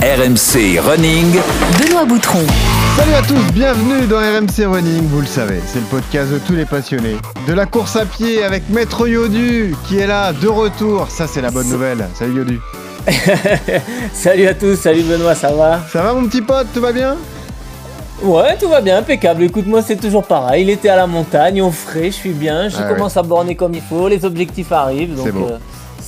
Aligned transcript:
RMC 0.00 0.78
Running. 0.80 1.26
Benoît 1.78 2.04
Boutron. 2.04 2.46
Salut 2.96 3.14
à 3.14 3.22
tous, 3.22 3.52
bienvenue 3.52 4.06
dans 4.06 4.18
RMC 4.18 4.64
Running, 4.72 5.08
vous 5.08 5.20
le 5.20 5.26
savez, 5.26 5.60
c'est 5.66 5.80
le 5.80 5.86
podcast 5.86 6.30
de 6.30 6.38
tous 6.38 6.52
les 6.52 6.64
passionnés. 6.64 7.16
De 7.48 7.52
la 7.52 7.66
course 7.66 7.96
à 7.96 8.04
pied 8.06 8.44
avec 8.44 8.68
Maître 8.70 9.08
Yodu 9.08 9.74
qui 9.88 9.98
est 9.98 10.06
là, 10.06 10.32
de 10.32 10.46
retour, 10.46 11.08
ça 11.10 11.26
c'est 11.26 11.40
la 11.40 11.50
bonne 11.50 11.68
nouvelle. 11.68 12.06
Salut 12.14 12.36
Yodu. 12.38 12.60
salut 14.14 14.46
à 14.46 14.54
tous, 14.54 14.76
salut 14.76 15.02
Benoît, 15.02 15.34
ça 15.34 15.50
va? 15.52 15.80
Ça 15.92 16.00
va 16.02 16.14
mon 16.14 16.28
petit 16.28 16.42
pote, 16.42 16.68
tout 16.72 16.80
va 16.80 16.92
bien? 16.92 17.16
Ouais, 18.22 18.56
tout 18.56 18.68
va 18.68 18.80
bien, 18.80 18.98
impeccable. 18.98 19.42
Écoute, 19.42 19.66
moi 19.66 19.82
c'est 19.82 19.96
toujours 19.96 20.24
pareil. 20.24 20.62
Il 20.62 20.70
était 20.70 20.90
à 20.90 20.96
la 20.96 21.08
montagne, 21.08 21.60
au 21.60 21.72
frais, 21.72 22.06
je 22.06 22.16
suis 22.16 22.32
bien, 22.32 22.68
je 22.68 22.76
Ah 22.78 22.84
commence 22.84 23.16
à 23.16 23.22
borner 23.22 23.56
comme 23.56 23.74
il 23.74 23.82
faut, 23.82 24.06
les 24.08 24.24
objectifs 24.24 24.70
arrivent, 24.70 25.16
donc 25.16 25.26
C'est 25.26 25.32
beau. 25.32 25.48
euh, 25.50 25.58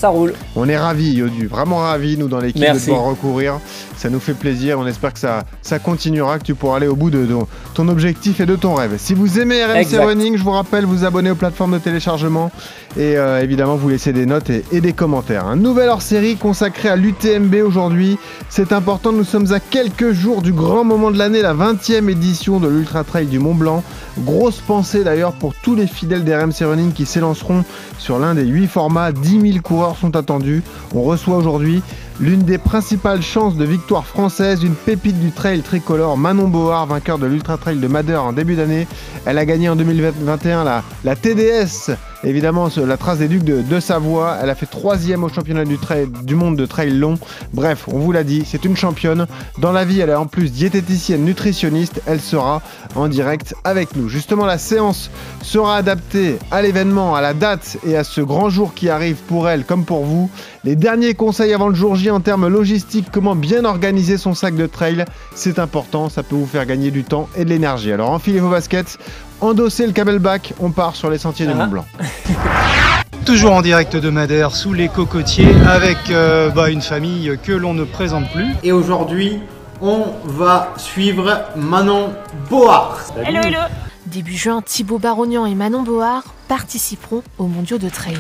ça 0.00 0.08
roule. 0.08 0.32
On 0.56 0.66
est 0.66 0.78
ravis 0.78 1.12
Yodu, 1.12 1.46
vraiment 1.46 1.76
ravis 1.78 2.16
nous 2.16 2.28
dans 2.28 2.40
l'équipe 2.40 2.62
de 2.62 2.78
pouvoir 2.78 3.04
recourir. 3.04 3.60
Ça 4.00 4.08
nous 4.08 4.18
fait 4.18 4.32
plaisir, 4.32 4.78
on 4.78 4.86
espère 4.86 5.12
que 5.12 5.18
ça, 5.18 5.44
ça 5.60 5.78
continuera, 5.78 6.38
que 6.38 6.44
tu 6.44 6.54
pourras 6.54 6.78
aller 6.78 6.86
au 6.86 6.96
bout 6.96 7.10
de, 7.10 7.26
de 7.26 7.36
ton 7.74 7.86
objectif 7.88 8.40
et 8.40 8.46
de 8.46 8.56
ton 8.56 8.72
rêve. 8.72 8.94
Si 8.96 9.12
vous 9.12 9.38
aimez 9.38 9.62
RMC 9.62 9.76
Exact. 9.76 10.06
Running, 10.06 10.38
je 10.38 10.42
vous 10.42 10.52
rappelle, 10.52 10.86
vous 10.86 11.04
abonner 11.04 11.30
aux 11.30 11.34
plateformes 11.34 11.74
de 11.74 11.78
téléchargement 11.78 12.50
et 12.96 13.18
euh, 13.18 13.42
évidemment 13.42 13.76
vous 13.76 13.90
laissez 13.90 14.14
des 14.14 14.24
notes 14.24 14.48
et, 14.48 14.64
et 14.72 14.80
des 14.80 14.94
commentaires. 14.94 15.44
Un 15.44 15.56
nouvel 15.56 15.90
hors-série 15.90 16.36
consacré 16.36 16.88
à 16.88 16.96
l'UTMB 16.96 17.56
aujourd'hui. 17.62 18.16
C'est 18.48 18.72
important, 18.72 19.12
nous 19.12 19.22
sommes 19.22 19.52
à 19.52 19.60
quelques 19.60 20.12
jours 20.12 20.40
du 20.40 20.54
grand 20.54 20.82
moment 20.82 21.10
de 21.10 21.18
l'année, 21.18 21.42
la 21.42 21.52
20e 21.52 22.08
édition 22.08 22.58
de 22.58 22.68
l'Ultra 22.68 23.04
Trail 23.04 23.26
du 23.26 23.38
Mont 23.38 23.54
Blanc. 23.54 23.84
Grosse 24.20 24.60
pensée 24.60 25.04
d'ailleurs 25.04 25.34
pour 25.34 25.54
tous 25.54 25.74
les 25.74 25.86
fidèles 25.86 26.24
d'RMC 26.24 26.62
Running 26.62 26.92
qui 26.92 27.04
s'élanceront 27.04 27.64
sur 27.98 28.18
l'un 28.18 28.34
des 28.34 28.46
8 28.46 28.66
formats. 28.66 29.12
10 29.12 29.40
000 29.52 29.62
coureurs 29.62 29.98
sont 29.98 30.16
attendus. 30.16 30.62
On 30.94 31.02
reçoit 31.02 31.36
aujourd'hui 31.36 31.82
l'une 32.20 32.42
des 32.42 32.58
principales 32.58 33.22
chances 33.22 33.56
de 33.56 33.64
victoire 33.64 33.89
française, 33.98 34.62
une 34.62 34.74
pépite 34.74 35.18
du 35.18 35.32
trail 35.32 35.62
tricolore, 35.62 36.16
Manon 36.16 36.46
Board, 36.46 36.88
vainqueur 36.88 37.18
de 37.18 37.26
l'Ultra 37.26 37.56
Trail 37.56 37.78
de 37.78 37.88
Madère 37.88 38.22
en 38.22 38.32
début 38.32 38.54
d'année. 38.54 38.86
Elle 39.26 39.36
a 39.36 39.44
gagné 39.44 39.68
en 39.68 39.74
2021 39.74 40.62
la, 40.62 40.84
la 41.02 41.16
TDS, 41.16 41.90
évidemment 42.24 42.68
la 42.76 42.96
trace 42.96 43.18
des 43.18 43.28
Ducs 43.28 43.44
de, 43.44 43.80
Savoie. 43.80 44.36
Elle 44.42 44.50
a 44.50 44.54
fait 44.54 44.66
troisième 44.66 45.24
au 45.24 45.28
championnat 45.28 45.64
du, 45.64 45.78
du 46.22 46.34
monde 46.34 46.56
de 46.56 46.66
trail 46.66 46.90
long. 46.90 47.18
Bref, 47.52 47.86
on 47.88 47.98
vous 47.98 48.12
l'a 48.12 48.24
dit, 48.24 48.44
c'est 48.46 48.64
une 48.64 48.76
championne. 48.76 49.26
Dans 49.58 49.72
la 49.72 49.84
vie, 49.84 50.00
elle 50.00 50.10
est 50.10 50.14
en 50.14 50.26
plus 50.26 50.52
diététicienne, 50.52 51.24
nutritionniste. 51.24 52.02
Elle 52.06 52.20
sera 52.20 52.62
en 52.94 53.08
direct 53.08 53.54
avec 53.64 53.96
nous. 53.96 54.08
Justement, 54.08 54.46
la 54.46 54.58
séance 54.58 55.10
sera 55.42 55.76
adaptée 55.76 56.38
à 56.50 56.62
l'événement, 56.62 57.14
à 57.14 57.20
la 57.20 57.34
date 57.34 57.78
et 57.86 57.96
à 57.96 58.04
ce 58.04 58.20
grand 58.20 58.50
jour 58.50 58.74
qui 58.74 58.88
arrive 58.88 59.16
pour 59.16 59.48
elle 59.48 59.64
comme 59.64 59.84
pour 59.84 60.04
vous. 60.04 60.30
Les 60.62 60.76
derniers 60.76 61.14
conseils 61.14 61.54
avant 61.54 61.68
le 61.68 61.74
jour 61.74 61.96
J 61.96 62.10
en 62.10 62.20
termes 62.20 62.46
logistiques, 62.46 63.06
comment 63.10 63.34
bien 63.34 63.64
organiser 63.64 64.18
son 64.18 64.34
sac 64.34 64.54
de 64.56 64.66
trail, 64.66 65.04
c'est 65.34 65.58
important, 65.58 66.10
ça 66.10 66.22
peut 66.22 66.36
vous 66.36 66.46
faire 66.46 66.66
gagner 66.66 66.90
du 66.90 67.02
temps 67.02 67.28
et 67.34 67.44
de 67.44 67.48
l'énergie. 67.48 67.92
Alors 67.92 68.10
enfilez 68.10 68.40
vos 68.40 68.50
baskets, 68.50 68.98
endossez 69.40 69.86
le 69.86 69.92
camelback, 69.92 70.54
on 70.60 70.70
part 70.70 70.96
sur 70.96 71.10
les 71.10 71.18
sentiers 71.18 71.46
du 71.46 71.52
Ah. 71.52 71.56
Mont 71.56 71.66
Blanc. 71.68 71.84
Toujours 73.26 73.52
en 73.52 73.62
direct 73.62 73.96
de 73.96 74.10
Madère, 74.10 74.54
sous 74.54 74.72
les 74.72 74.88
cocotiers, 74.88 75.54
avec 75.68 75.98
euh, 76.10 76.50
bah, 76.50 76.70
une 76.70 76.80
famille 76.82 77.38
que 77.42 77.52
l'on 77.52 77.74
ne 77.74 77.84
présente 77.84 78.30
plus. 78.32 78.46
Et 78.62 78.72
aujourd'hui, 78.72 79.40
on 79.80 80.06
va 80.24 80.72
suivre 80.78 81.42
Manon 81.56 82.12
Board. 82.48 82.98
Hello, 83.24 83.40
hello 83.42 83.58
Début 84.06 84.36
juin, 84.36 84.62
Thibaut 84.62 84.98
Barognan 84.98 85.46
et 85.46 85.54
Manon 85.54 85.82
Board 85.82 86.24
participeront 86.48 87.22
aux 87.38 87.46
mondiaux 87.46 87.78
de 87.78 87.88
trail. 87.88 88.16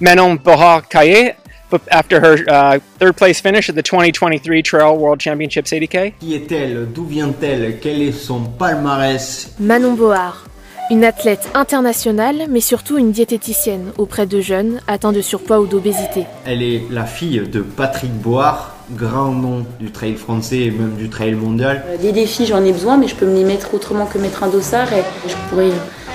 Manon 0.00 0.38
Kaye, 0.88 1.34
but 1.70 1.82
after 1.90 2.16
her 2.20 2.38
uh, 2.48 2.80
third 2.98 3.14
place 3.14 3.40
finish 3.40 3.68
at 3.68 3.74
the 3.74 3.82
2023 3.82 4.62
Trail 4.62 4.96
World 4.96 5.20
Championships 5.20 5.70
80K. 5.70 6.14
Qui 6.18 6.34
est-elle? 6.34 6.88
D'où 6.92 7.04
vient-elle? 7.04 7.78
Quel 7.80 8.02
est 8.02 8.12
son 8.12 8.40
palmarès? 8.40 9.54
Manon 9.60 9.92
Board, 9.92 10.34
une 10.90 11.04
athlète 11.04 11.48
internationale, 11.54 12.46
mais 12.50 12.60
surtout 12.60 12.98
une 12.98 13.12
diététicienne 13.12 13.92
auprès 13.96 14.26
de 14.26 14.40
jeunes 14.40 14.80
atteints 14.88 15.12
de 15.12 15.20
surpoids 15.20 15.60
ou 15.60 15.66
d'obésité. 15.66 16.26
Elle 16.44 16.62
est 16.62 16.82
la 16.90 17.04
fille 17.04 17.40
de 17.40 17.60
Patrick 17.60 18.12
Board, 18.12 18.58
grand 18.90 19.30
nom 19.32 19.64
du 19.78 19.92
trail 19.92 20.14
français 20.16 20.58
et 20.62 20.70
même 20.72 20.96
du 20.96 21.08
trail 21.08 21.34
mondial. 21.34 21.84
Euh, 21.88 21.96
Des 21.96 22.10
défis, 22.10 22.46
j'en 22.46 22.64
ai 22.64 22.72
besoin, 22.72 22.96
mais 22.96 23.06
je 23.06 23.14
peux 23.14 23.26
me 23.26 23.36
les 23.36 23.44
mettre 23.44 23.72
autrement 23.72 24.06
que 24.06 24.18
mettre 24.18 24.42
un 24.42 24.48
dossard 24.48 24.92
et 24.92 25.02
je 25.28 25.34
pourrais 25.48 25.70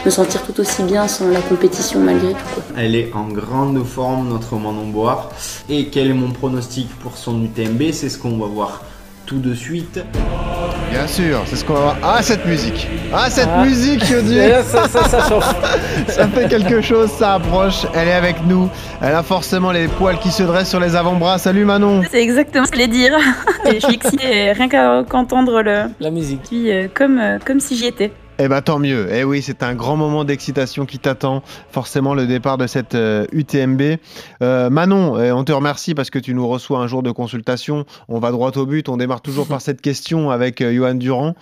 me 0.06 0.10
sentir 0.12 0.44
tout 0.44 0.60
aussi 0.60 0.84
bien 0.84 1.08
sans 1.08 1.30
la 1.30 1.40
compétition 1.42 2.02
malgré 2.02 2.34
tout. 2.34 2.46
quoi. 2.54 2.64
Elle 2.78 2.96
est 2.96 3.14
en 3.14 3.30
grande 3.30 3.82
forme, 3.86 4.28
notre 4.28 4.56
Manon 4.56 4.88
Board. 4.88 5.30
Et 5.70 5.86
quel 5.88 6.08
est 6.08 6.14
mon 6.14 6.32
pronostic 6.32 6.90
pour 7.00 7.16
son 7.18 7.42
UTMB 7.44 7.92
C'est 7.94 8.10
ce 8.10 8.18
qu'on 8.18 8.38
va 8.38 8.48
voir 8.48 8.84
tout 9.26 9.40
de 9.40 9.54
suite. 9.54 10.00
Bien 10.92 11.08
sûr, 11.08 11.42
c'est 11.46 11.56
ce 11.56 11.66
qu'on 11.66 11.74
va 11.74 11.80
voir. 11.80 11.98
Ah 12.04 12.22
cette 12.22 12.46
musique 12.46 12.88
Ah 13.14 13.30
cette 13.30 13.50
Ah. 13.54 13.64
musique, 13.66 14.02
là, 14.10 14.64
ça, 14.64 14.88
ça, 14.88 15.04
ça. 15.10 15.26
Ça 16.08 16.28
fait 16.28 16.48
quelque 16.48 16.82
chose, 16.82 17.10
ça 17.10 17.34
approche. 17.36 17.86
Elle 17.96 18.08
est 18.08 18.14
avec 18.14 18.46
nous. 18.46 18.70
Elle 19.02 19.16
a 19.16 19.24
forcément 19.24 19.72
les 19.72 19.88
poils 19.88 20.20
qui 20.20 20.32
se 20.32 20.44
dressent 20.44 20.70
sur 20.70 20.80
les 20.80 20.96
avant-bras. 20.96 21.38
Salut 21.38 21.66
Manon 21.66 22.04
C'est 22.12 22.22
exactement 22.22 22.66
ce 22.66 22.72
que 22.72 22.78
je 22.80 22.84
voulais 22.86 22.96
dire. 22.98 23.18
Et 23.66 23.80
je 23.80 23.86
suis 23.86 23.96
excitée 23.96 24.52
rien 24.52 24.70
qu'à 24.70 25.04
qu'entendre 25.10 25.62
le. 25.62 25.86
La 26.00 26.12
musique. 26.12 26.42
Puis, 26.48 26.72
euh, 26.72 26.88
comme, 26.94 27.18
euh, 27.20 27.40
comme 27.44 27.60
si 27.60 27.76
j'y 27.76 27.88
étais. 27.88 28.12
Eh 28.38 28.50
ben 28.50 28.62
tant 28.62 28.80
mieux. 28.80 29.08
Eh 29.14 29.24
oui, 29.24 29.42
c'est 29.42 29.64
un 29.64 29.76
grand 29.76 29.96
moment 29.96 30.26
d'excitation 30.26 30.86
qui 30.86 31.00
t'attend. 31.00 31.42
Forcément, 31.72 32.14
le 32.14 32.28
départ 32.28 32.58
de 32.58 32.68
cette 32.68 32.94
euh, 32.94 33.26
UTMB. 33.32 33.98
Euh, 34.42 34.70
Manon, 34.70 35.18
eh, 35.22 35.32
on 35.32 35.46
te 35.46 35.54
remercie 35.54 35.96
parce 35.96 36.10
que 36.10 36.20
tu 36.20 36.34
nous 36.34 36.46
reçois 36.46 36.80
un 36.80 36.88
jour 36.88 37.02
de 37.02 37.12
consultation. 37.12 37.86
On 38.10 38.20
va 38.20 38.32
droit 38.32 38.52
au 38.58 38.66
but. 38.66 38.90
On 38.90 38.98
démarre 38.98 39.22
toujours 39.22 39.48
par 39.50 39.62
cette 39.62 39.82
question 39.82 40.32
avec 40.32 40.60
euh, 40.60 40.74
Johan 40.74 40.96
Durand. 40.96 41.34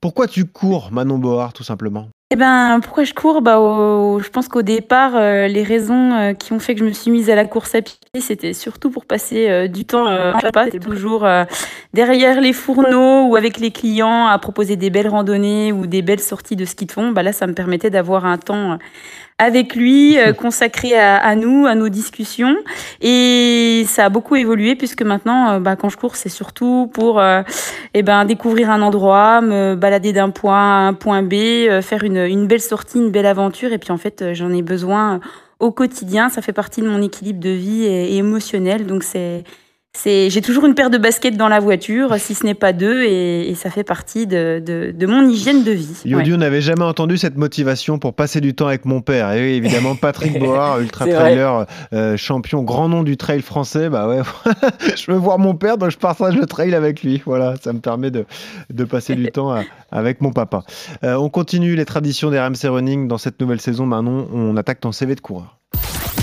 Pourquoi 0.00 0.26
tu 0.28 0.46
cours, 0.46 0.90
Manon 0.92 1.18
Board, 1.18 1.52
tout 1.52 1.64
simplement? 1.64 2.08
Eh 2.32 2.36
ben, 2.36 2.78
pourquoi 2.80 3.02
je 3.02 3.12
cours? 3.12 3.42
Bah, 3.42 3.58
au- 3.58 4.20
Je 4.20 4.28
pense 4.28 4.46
qu'au 4.46 4.62
départ, 4.62 5.16
euh, 5.16 5.48
les 5.48 5.64
raisons 5.64 6.12
euh, 6.12 6.32
qui 6.32 6.52
ont 6.52 6.60
fait 6.60 6.74
que 6.74 6.80
je 6.80 6.84
me 6.84 6.92
suis 6.92 7.10
mise 7.10 7.28
à 7.28 7.34
la 7.34 7.44
course 7.44 7.74
à 7.74 7.82
pied, 7.82 7.96
c'était 8.20 8.52
surtout 8.52 8.88
pour 8.90 9.04
passer 9.04 9.48
euh, 9.50 9.66
du 9.66 9.84
temps 9.84 10.06
en 10.06 10.38
papa. 10.38 10.66
C'était 10.66 10.78
toujours 10.78 11.26
derrière 11.92 12.40
les 12.40 12.52
fourneaux 12.52 13.26
ou 13.26 13.34
avec 13.34 13.58
les 13.58 13.72
clients 13.72 14.26
à 14.28 14.38
proposer 14.38 14.76
des 14.76 14.90
belles 14.90 15.08
randonnées 15.08 15.72
ou 15.72 15.88
des 15.88 16.02
belles 16.02 16.20
sorties 16.20 16.54
de 16.54 16.64
ski 16.64 16.86
de 16.86 16.92
fond. 16.92 17.10
Bah, 17.10 17.24
là, 17.24 17.32
ça 17.32 17.48
me 17.48 17.52
permettait 17.52 17.90
d'avoir 17.90 18.24
un 18.26 18.38
temps 18.38 18.78
avec 19.40 19.74
lui, 19.74 20.18
euh, 20.18 20.34
consacré 20.34 20.96
à, 20.98 21.16
à 21.16 21.34
nous, 21.34 21.66
à 21.66 21.74
nos 21.74 21.88
discussions. 21.88 22.54
Et 23.00 23.84
ça 23.86 24.04
a 24.04 24.08
beaucoup 24.10 24.36
évolué 24.36 24.76
puisque 24.76 25.02
maintenant, 25.02 25.52
euh, 25.52 25.58
bah, 25.58 25.76
quand 25.76 25.88
je 25.88 25.96
cours, 25.96 26.14
c'est 26.14 26.28
surtout 26.28 26.90
pour 26.92 27.18
euh, 27.18 27.40
eh 27.94 28.02
ben, 28.02 28.26
découvrir 28.26 28.70
un 28.70 28.82
endroit, 28.82 29.40
me 29.40 29.74
balader 29.74 30.12
d'un 30.12 30.28
point 30.28 30.60
à 30.60 30.88
un 30.88 30.94
point 30.94 31.22
B, 31.22 31.32
euh, 31.32 31.80
faire 31.80 32.04
une, 32.04 32.18
une 32.18 32.46
belle 32.46 32.60
sortie, 32.60 32.98
une 32.98 33.10
belle 33.10 33.26
aventure. 33.26 33.72
Et 33.72 33.78
puis 33.78 33.92
en 33.92 33.98
fait, 33.98 34.34
j'en 34.34 34.52
ai 34.52 34.60
besoin 34.62 35.20
au 35.58 35.70
quotidien. 35.70 36.28
Ça 36.28 36.42
fait 36.42 36.52
partie 36.52 36.82
de 36.82 36.88
mon 36.88 37.00
équilibre 37.00 37.40
de 37.40 37.50
vie 37.50 37.84
et, 37.84 38.12
et 38.12 38.16
émotionnel. 38.18 38.84
Donc 38.86 39.02
c'est, 39.02 39.44
c'est, 39.92 40.30
j'ai 40.30 40.40
toujours 40.40 40.66
une 40.66 40.74
paire 40.74 40.88
de 40.88 40.98
baskets 40.98 41.36
dans 41.36 41.48
la 41.48 41.58
voiture, 41.58 42.14
si 42.18 42.34
ce 42.34 42.46
n'est 42.46 42.54
pas 42.54 42.72
deux, 42.72 43.02
et, 43.02 43.50
et 43.50 43.54
ça 43.56 43.70
fait 43.70 43.82
partie 43.82 44.26
de, 44.28 44.62
de, 44.64 44.92
de 44.96 45.06
mon 45.06 45.28
hygiène 45.28 45.64
de 45.64 45.72
vie. 45.72 46.00
Yodu, 46.04 46.30
Ouais. 46.30 46.36
on 46.36 46.38
n'avait 46.38 46.60
jamais 46.60 46.84
entendu 46.84 47.18
cette 47.18 47.36
motivation 47.36 47.98
pour 47.98 48.14
passer 48.14 48.40
du 48.40 48.54
temps 48.54 48.68
avec 48.68 48.84
mon 48.84 49.00
père. 49.00 49.32
Et 49.32 49.40
oui, 49.40 49.52
évidemment, 49.56 49.96
Patrick 50.00 50.38
Board, 50.38 50.80
ultra 50.82 51.06
trailer, 51.06 51.66
euh, 51.92 52.16
champion, 52.16 52.62
grand 52.62 52.88
nom 52.88 53.02
du 53.02 53.16
trail 53.16 53.42
français. 53.42 53.88
Bah 53.90 54.06
ouais, 54.08 54.20
je 54.96 55.10
veux 55.10 55.18
voir 55.18 55.38
mon 55.40 55.54
père, 55.54 55.76
donc 55.76 55.90
je 55.90 55.98
partage 55.98 56.36
le 56.36 56.46
trail 56.46 56.72
avec 56.74 57.02
lui. 57.02 57.20
Voilà, 57.26 57.56
ça 57.60 57.72
me 57.72 57.80
permet 57.80 58.12
de, 58.12 58.26
de 58.72 58.84
passer 58.84 59.16
du 59.16 59.26
temps 59.32 59.50
à- 59.52 59.64
avec 59.90 60.20
mon 60.20 60.30
papa. 60.32 60.62
Euh, 61.02 61.14
on 61.16 61.28
continue 61.30 61.74
les 61.74 61.84
traditions 61.84 62.30
des 62.30 62.38
RMC 62.38 62.68
Running 62.68 63.08
dans 63.08 63.18
cette 63.18 63.40
nouvelle 63.40 63.60
saison. 63.60 63.86
Manon, 63.86 64.28
on 64.32 64.56
attaque 64.56 64.80
ton 64.80 64.92
CV 64.92 65.16
de 65.16 65.20
coureur. 65.20 65.56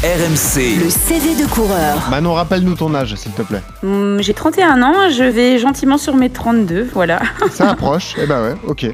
RMC, 0.04 0.80
Le 0.80 0.90
CV 0.92 1.34
de 1.42 1.48
coureur. 1.50 2.08
Manon, 2.12 2.34
rappelle-nous 2.36 2.76
ton 2.76 2.94
âge, 2.94 3.16
s'il 3.16 3.32
te 3.32 3.42
plaît. 3.42 3.64
Hum, 3.84 4.20
J'ai 4.22 4.34
31 4.36 4.84
ans, 4.84 4.94
je 5.10 5.24
vais 5.24 5.58
gentiment 5.58 5.98
sur 5.98 6.16
mes 6.16 6.30
32, 6.30 6.88
voilà. 6.94 7.20
Ça 7.52 7.72
approche. 7.72 8.14
eh 8.22 8.28
ben 8.28 8.44
ouais, 8.44 8.56
ok. 8.68 8.86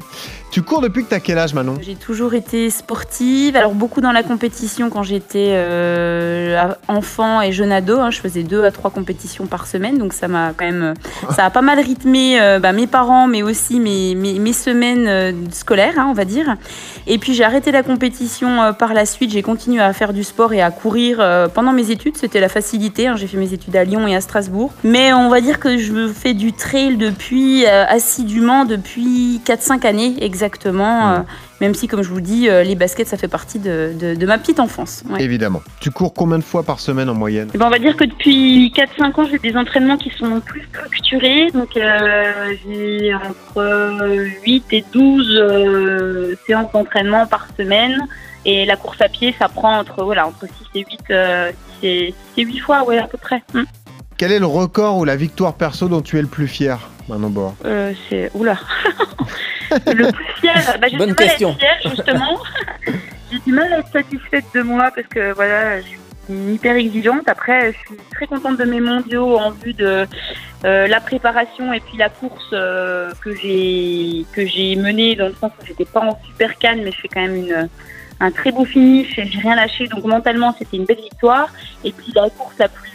Tu 0.54 0.62
cours 0.62 0.80
depuis 0.80 1.02
que 1.02 1.10
t'as 1.10 1.18
quel 1.18 1.36
âge, 1.36 1.52
Manon? 1.52 1.74
J'ai 1.82 1.96
toujours 1.96 2.32
été 2.32 2.70
sportive, 2.70 3.56
alors 3.56 3.74
beaucoup 3.74 4.00
dans 4.00 4.12
la 4.12 4.22
compétition 4.22 4.88
quand 4.88 5.02
j'étais 5.02 5.48
euh, 5.50 6.72
enfant 6.86 7.42
et 7.42 7.50
jeune 7.50 7.72
ado. 7.72 7.98
hein. 7.98 8.12
je 8.12 8.20
faisais 8.20 8.44
deux 8.44 8.62
à 8.62 8.70
trois 8.70 8.92
compétitions 8.92 9.46
par 9.46 9.66
semaine, 9.66 9.98
donc 9.98 10.12
ça 10.12 10.28
m'a 10.28 10.52
quand 10.56 10.64
même, 10.64 10.94
ça 11.34 11.44
a 11.46 11.50
pas 11.50 11.60
mal 11.60 11.80
rythmé 11.80 12.40
euh, 12.40 12.60
bah, 12.60 12.72
mes 12.72 12.86
parents, 12.86 13.26
mais 13.26 13.42
aussi 13.42 13.80
mes, 13.80 14.14
mes, 14.14 14.52
semaines 14.52 15.08
euh, 15.08 15.32
scolaires, 15.50 15.94
hein, 15.98 16.06
on 16.08 16.12
va 16.12 16.24
dire. 16.24 16.54
Et 17.08 17.18
puis 17.18 17.34
j'ai 17.34 17.42
arrêté 17.42 17.72
la 17.72 17.82
compétition 17.82 18.62
euh, 18.62 18.70
par 18.70 18.94
la 18.94 19.06
suite. 19.06 19.32
J'ai 19.32 19.42
continué 19.42 19.82
à 19.82 19.92
faire 19.92 20.12
du 20.12 20.22
sport 20.22 20.52
et 20.52 20.62
à 20.62 20.70
courir 20.70 21.16
euh, 21.18 21.48
pendant 21.48 21.72
mes 21.72 21.90
études. 21.90 22.16
C'était 22.16 22.38
la 22.38 22.48
facilité. 22.48 23.08
hein. 23.08 23.16
J'ai 23.16 23.26
fait 23.26 23.38
mes 23.38 23.52
études 23.52 23.74
à 23.74 23.82
Lyon 23.82 24.06
et 24.06 24.14
à 24.14 24.20
Strasbourg. 24.20 24.72
Mais 24.84 25.12
on 25.12 25.30
va 25.30 25.40
dire 25.40 25.58
que 25.58 25.78
je 25.78 26.06
fais 26.06 26.32
du 26.32 26.52
trail 26.52 26.96
depuis 26.96 27.66
euh, 27.66 27.84
assidûment 27.88 28.64
depuis 28.66 29.40
4-5 29.44 29.84
années 29.84 30.14
exactement 30.20 30.43
exactement. 30.44 31.12
euh, 31.12 31.18
même 31.60 31.74
si, 31.74 31.88
comme 31.88 32.02
je 32.02 32.08
vous 32.10 32.20
dis, 32.20 32.48
euh, 32.48 32.62
les 32.62 32.74
baskets, 32.74 33.08
ça 33.08 33.16
fait 33.16 33.28
partie 33.28 33.58
de, 33.58 33.92
de- 33.98 34.14
de 34.14 34.26
ma 34.26 34.38
petite 34.38 34.60
enfance. 34.60 35.02
ouais. 35.10 35.22
Évidemment. 35.22 35.62
Tu 35.80 35.90
cours 35.90 36.12
combien 36.14 36.38
de 36.38 36.44
fois 36.44 36.62
par 36.62 36.80
semaine 36.80 37.08
en 37.08 37.14
moyenne? 37.14 37.48
Eh 37.54 37.58
ben, 37.58 37.66
on 37.66 37.70
va 37.70 37.78
dire 37.78 37.96
que 37.96 38.04
depuis 38.04 38.72
4-5 38.76 39.20
ans, 39.20 39.26
j'ai 39.30 39.38
des 39.38 39.56
entraînements 39.56 39.96
qui 39.96 40.10
sont 40.10 40.40
plus 40.40 40.62
structurés. 40.72 41.50
Donc, 41.52 41.76
euh, 41.76 42.52
j'ai 42.66 43.14
entre 43.14 44.18
8 44.44 44.64
et 44.72 44.84
12 44.92 45.26
euh, 45.40 46.34
séances 46.46 46.70
d'entraînement 46.72 47.26
par 47.26 47.46
semaine. 47.56 47.98
Et 48.44 48.66
la 48.66 48.76
course 48.76 49.00
à 49.00 49.08
pied, 49.08 49.34
ça 49.38 49.48
prend 49.48 49.78
entre, 49.78 50.04
voilà, 50.04 50.26
entre 50.26 50.46
6 50.72 50.78
et 50.80 50.84
8, 50.86 51.00
euh, 51.10 51.50
6 51.80 51.86
et, 51.86 52.14
6 52.34 52.40
et 52.42 52.44
8 52.44 52.58
fois, 52.58 52.84
ouais, 52.84 52.98
à 52.98 53.06
peu 53.06 53.16
près. 53.16 53.42
Mm. 53.54 53.62
Quel 54.16 54.32
est 54.32 54.38
le 54.38 54.46
record 54.46 54.98
ou 54.98 55.04
la 55.04 55.16
victoire 55.16 55.54
perso 55.54 55.88
dont 55.88 56.00
tu 56.00 56.18
es 56.18 56.22
le 56.22 56.28
plus 56.28 56.46
fier, 56.46 56.78
Manon 57.08 57.30
Boa 57.30 57.54
Euh, 57.64 57.92
c'est. 58.08 58.30
Oula 58.34 58.56
Le 59.86 60.12
plus 60.12 60.24
fier, 60.40 60.54
bah, 60.80 60.86
j'ai 60.88 60.96
Bonne 60.96 61.08
du 61.10 61.14
mal 61.14 61.28
question. 61.28 61.48
à 61.48 61.52
être 61.52 61.58
fière, 61.58 61.92
justement. 61.96 62.38
j'ai 63.32 63.38
du 63.40 63.52
mal 63.52 63.72
à 63.72 63.78
être 63.78 63.92
satisfaite 63.92 64.44
de 64.54 64.62
moi 64.62 64.90
parce 64.94 65.08
que 65.08 65.32
voilà, 65.32 65.80
je 65.80 65.86
suis 65.86 66.52
hyper 66.54 66.76
exigeante. 66.76 67.28
Après, 67.28 67.72
je 67.72 67.78
suis 67.78 67.96
très 68.12 68.26
contente 68.26 68.56
de 68.58 68.64
mes 68.64 68.80
mondiaux 68.80 69.36
en 69.36 69.50
vue 69.50 69.72
de 69.72 70.06
euh, 70.64 70.86
la 70.86 71.00
préparation 71.00 71.72
et 71.72 71.80
puis 71.80 71.98
la 71.98 72.08
course 72.08 72.50
euh, 72.52 73.10
que 73.22 73.34
j'ai 73.34 74.24
que 74.32 74.46
j'ai 74.46 74.76
menée 74.76 75.16
dans 75.16 75.26
le 75.26 75.34
sens 75.34 75.50
où 75.60 75.66
j'étais 75.66 75.84
pas 75.84 76.00
en 76.00 76.18
super 76.24 76.56
canne, 76.58 76.82
mais 76.84 76.92
je 76.92 77.00
fais 77.00 77.08
quand 77.08 77.20
même 77.22 77.34
une 77.36 77.68
un 78.20 78.30
très 78.30 78.52
beau 78.52 78.64
finish 78.64 79.18
et 79.18 79.26
j'ai 79.26 79.40
rien 79.40 79.56
lâché. 79.56 79.88
Donc 79.88 80.04
mentalement, 80.04 80.54
c'était 80.56 80.76
une 80.76 80.84
belle 80.84 81.00
victoire. 81.02 81.48
Et 81.82 81.90
puis 81.90 82.12
la 82.14 82.30
course 82.30 82.54
la 82.60 82.68
plus 82.68 82.90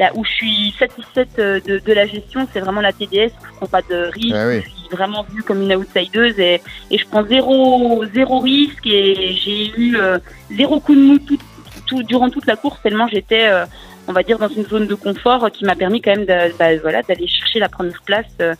là 0.00 0.10
où 0.14 0.24
je 0.24 0.30
suis 0.30 0.74
satisfaite 0.78 1.30
euh, 1.38 1.60
de, 1.66 1.78
de 1.78 1.92
la 1.92 2.06
gestion, 2.06 2.46
c'est 2.52 2.60
vraiment 2.60 2.80
la 2.80 2.92
TDS. 2.92 3.30
Je 3.30 3.56
prends 3.56 3.66
pas 3.66 3.82
de 3.82 4.10
risque. 4.12 4.34
Ah 4.36 4.46
oui. 4.48 4.62
Je 4.64 4.68
suis 4.70 4.88
vraiment 4.92 5.24
vue 5.32 5.42
comme 5.42 5.62
une 5.62 5.74
outsideuse 5.74 6.38
et, 6.38 6.62
et 6.90 6.98
je 6.98 7.06
prends 7.06 7.24
zéro 7.26 8.04
zéro 8.14 8.38
risque 8.40 8.86
et 8.86 9.32
j'ai 9.34 9.72
eu 9.76 9.96
euh, 9.96 10.18
zéro 10.56 10.80
coup 10.80 10.94
de 10.94 11.00
mou 11.00 11.18
tout, 11.18 11.38
tout- 11.86 12.02
durant 12.04 12.30
toute 12.30 12.46
la 12.46 12.56
course 12.56 12.80
tellement 12.82 13.06
j'étais 13.08 13.48
euh, 13.48 13.66
on 14.06 14.12
va 14.12 14.22
dire 14.22 14.38
dans 14.38 14.48
une 14.48 14.64
zone 14.66 14.86
de 14.86 14.94
confort 14.94 15.50
qui 15.50 15.64
m'a 15.66 15.74
permis 15.76 16.00
quand 16.00 16.14
même 16.16 16.24
de- 16.24 16.56
bah, 16.58 16.74
voilà 16.80 17.02
d'aller 17.02 17.26
chercher 17.26 17.58
la 17.58 17.68
première 17.68 18.00
place 18.02 18.24
euh, 18.40 18.54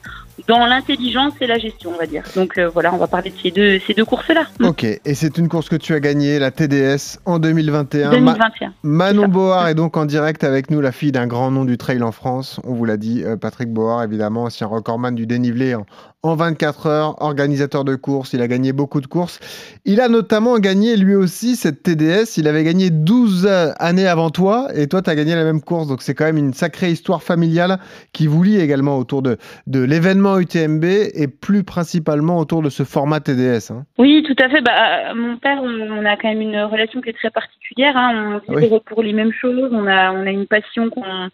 dans 0.46 0.66
l'intelligence 0.66 1.32
et 1.40 1.46
la 1.46 1.58
gestion 1.58 1.90
on 1.94 1.98
va 1.98 2.06
dire. 2.06 2.22
Donc 2.36 2.58
euh, 2.58 2.68
voilà, 2.68 2.94
on 2.94 2.98
va 2.98 3.06
parler 3.06 3.30
de 3.30 3.36
ces 3.42 3.50
deux 3.50 3.78
ces 3.86 3.94
deux 3.94 4.04
courses 4.04 4.28
là. 4.28 4.42
Ok, 4.62 4.84
et 4.84 5.00
c'est 5.14 5.38
une 5.38 5.48
course 5.48 5.68
que 5.68 5.76
tu 5.76 5.94
as 5.94 6.00
gagnée, 6.00 6.38
la 6.38 6.50
TDS, 6.50 7.18
en 7.24 7.38
2021. 7.38 8.10
Ma- 8.10 8.16
2021. 8.16 8.72
Manon 8.82 9.28
Board 9.28 9.68
est 9.68 9.74
donc 9.74 9.96
en 9.96 10.04
direct 10.04 10.44
avec 10.44 10.70
nous, 10.70 10.80
la 10.80 10.92
fille 10.92 11.12
d'un 11.12 11.26
grand 11.26 11.50
nom 11.50 11.64
du 11.64 11.78
trail 11.78 12.02
en 12.02 12.12
France. 12.12 12.60
On 12.64 12.74
vous 12.74 12.84
l'a 12.84 12.96
dit, 12.96 13.22
euh, 13.24 13.36
Patrick 13.36 13.72
Board, 13.72 14.04
évidemment, 14.04 14.44
ancien 14.44 14.66
recordman 14.66 15.14
du 15.14 15.26
dénivelé 15.26 15.74
en, 15.74 15.86
en 16.24 16.34
24 16.34 16.86
heures, 16.86 17.22
organisateur 17.22 17.84
de 17.84 17.94
courses. 17.94 18.32
Il 18.32 18.42
a 18.42 18.48
gagné 18.48 18.72
beaucoup 18.72 19.00
de 19.00 19.06
courses. 19.06 19.38
Il 19.84 20.00
a 20.00 20.08
notamment 20.08 20.58
gagné 20.58 20.96
lui 20.96 21.14
aussi 21.14 21.54
cette 21.54 21.84
TDS. 21.84 22.36
Il 22.38 22.48
avait 22.48 22.64
gagné 22.64 22.90
12 22.90 23.46
euh, 23.48 23.70
années 23.78 24.08
avant 24.08 24.30
toi 24.30 24.66
et 24.74 24.88
toi, 24.88 25.00
tu 25.00 25.10
as 25.10 25.14
gagné 25.14 25.36
la 25.36 25.44
même 25.44 25.60
course. 25.62 25.86
Donc 25.86 26.02
c'est 26.02 26.14
quand 26.14 26.24
même 26.24 26.36
une 26.36 26.52
sacrée 26.54 26.90
histoire 26.90 27.22
familiale 27.22 27.78
qui 28.12 28.26
vous 28.26 28.42
lie 28.42 28.58
également 28.60 28.98
autour 28.98 29.22
de, 29.22 29.36
de 29.68 29.80
l'événement 29.80 30.38
UTMB 30.40 30.84
et 30.84 31.28
plus 31.28 31.62
principalement 31.62 32.38
autour 32.38 32.62
de 32.62 32.68
ce 32.70 32.82
format 32.82 33.20
TDS. 33.20 33.70
hein. 33.70 33.84
Oui, 33.98 34.24
tout 34.26 34.36
à 34.42 34.48
fait. 34.48 34.60
Bah, 34.60 35.10
euh, 35.10 35.14
mon 35.14 35.36
père, 35.36 35.60
on, 35.62 36.04
a 36.04 36.16
quand 36.16 36.28
même 36.28 36.40
une 36.40 36.60
relation 36.62 37.00
qui 37.00 37.10
est 37.10 37.16
très 37.16 37.30
particulière. 37.30 37.96
Hein. 37.96 38.40
On 38.48 38.54
Oui. 38.54 38.62
vibre 38.64 38.82
pour 38.82 39.04
les 39.04 39.12
mêmes 39.12 39.32
choses. 39.32 39.70
On 39.72 39.86
a, 39.86 40.10
on 40.12 40.26
a 40.26 40.30
une 40.30 40.46
passion 40.46 40.90
qu'on 40.90 41.28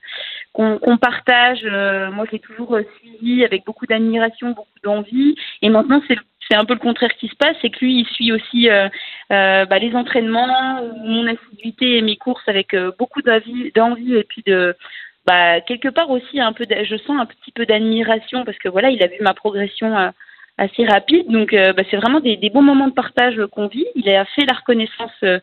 qu'on 0.55 0.99
partage. 0.99 1.63
Euh, 1.65 2.13
moi, 2.13 2.27
je 2.27 2.33
l'ai 2.33 2.39
toujours 2.39 2.77
euh, 2.77 2.83
suivi 3.01 3.45
avec 3.45 3.65
beaucoup 3.67 3.87
d'admiration, 3.87 4.51
beaucoup 4.51 4.69
d'envie. 4.85 5.35
Et 5.63 5.71
maintenant, 5.71 6.01
c'est 6.09 6.17
c'est 6.49 6.57
un 6.57 6.65
peu 6.65 6.75
le 6.75 6.81
contraire 6.81 7.15
qui 7.19 7.29
se 7.29 7.37
passe, 7.37 7.57
c'est 7.63 7.71
que 7.71 7.79
lui, 7.81 8.01
il 8.01 8.07
suit 8.07 8.33
aussi 8.33 8.69
euh, 8.69 8.89
euh, 9.33 9.65
bah, 9.65 9.79
les 9.79 9.95
entraînements, 9.95 10.83
mon 11.03 11.27
assiduité 11.27 11.97
et 11.97 12.03
mes 12.03 12.17
courses 12.17 12.47
avec 12.49 12.75
euh, 12.75 12.93
beaucoup 12.99 13.23
d'envie 13.23 14.15
et 14.15 14.25
puis 14.25 14.43
de 14.47 14.77
bah, 15.27 15.63
quelque 15.63 15.89
part 15.89 16.11
aussi 16.11 16.41
un 16.41 16.53
peu, 16.53 16.67
je 16.69 16.97
sens 16.97 17.19
un 17.19 17.27
petit 17.27 17.51
peu 17.51 17.65
d'admiration 17.65 18.45
parce 18.45 18.59
que 18.59 18.69
voilà, 18.69 18.91
il 18.91 19.03
a 19.03 19.07
vu 19.07 19.17
ma 19.21 19.33
progression 19.33 19.97
euh, 19.97 20.11
assez 20.59 20.85
rapide. 20.85 21.31
Donc, 21.31 21.53
euh, 21.53 21.73
bah, 21.73 21.83
c'est 21.91 21.97
vraiment 21.97 22.21
des, 22.21 22.37
des 22.37 22.51
bons 22.51 22.63
moments 22.63 22.89
de 22.89 22.93
partage 22.93 23.39
euh, 23.39 23.49
qu'on 23.49 23.67
vit. 23.67 23.87
Il 23.95 24.09
a 24.11 24.25
fait 24.25 24.45
la 24.47 24.55
reconnaissance 24.55 25.13
euh, 25.23 25.39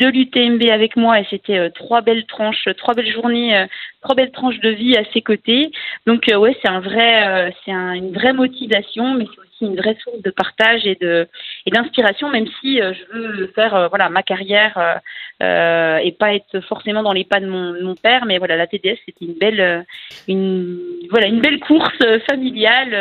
de 0.00 0.06
l'UTMB 0.06 0.62
avec 0.70 0.96
moi 0.96 1.20
et 1.20 1.26
c'était 1.28 1.58
euh, 1.58 1.68
trois 1.70 2.00
belles 2.00 2.24
tranches, 2.26 2.66
euh, 2.66 2.74
trois 2.74 2.94
belles 2.94 3.12
journées, 3.12 3.56
euh, 3.56 3.66
trois 4.02 4.14
belles 4.14 4.30
tranches 4.30 4.58
de 4.60 4.70
vie 4.70 4.96
à 4.96 5.04
ses 5.12 5.20
côtés. 5.20 5.70
Donc, 6.06 6.24
ouais, 6.34 6.56
c'est 6.62 6.70
un 6.70 6.80
vrai, 6.80 7.52
c'est 7.64 7.72
un- 7.72 7.92
une 7.92 8.12
vraie 8.12 8.32
motivation, 8.32 9.14
mais 9.14 9.26
c'est 9.26 9.40
aussi 9.40 9.72
une 9.72 9.76
vraie 9.76 9.96
source 10.02 10.22
de 10.22 10.30
partage 10.30 10.86
et 10.86 10.96
de 11.00 11.28
et 11.66 11.70
d'inspiration, 11.70 12.30
même 12.30 12.46
si 12.60 12.78
je 12.78 13.12
veux 13.12 13.46
faire 13.48 13.88
voilà 13.90 14.08
ma 14.08 14.22
carrière 14.22 15.00
et 15.40 16.16
pas 16.18 16.34
être 16.34 16.60
forcément 16.60 17.02
dans 17.02 17.12
les 17.12 17.24
pas 17.24 17.40
de 17.40 17.46
mon, 17.46 17.94
père. 17.94 18.24
Mais 18.24 18.38
voilà, 18.38 18.56
la 18.56 18.66
TDS 18.66 18.96
c'était 19.04 19.26
une 19.26 19.34
belle, 19.34 19.84
une 20.28 20.78
voilà 21.10 21.26
une 21.26 21.40
belle 21.40 21.60
course 21.60 22.02
familiale 22.28 22.94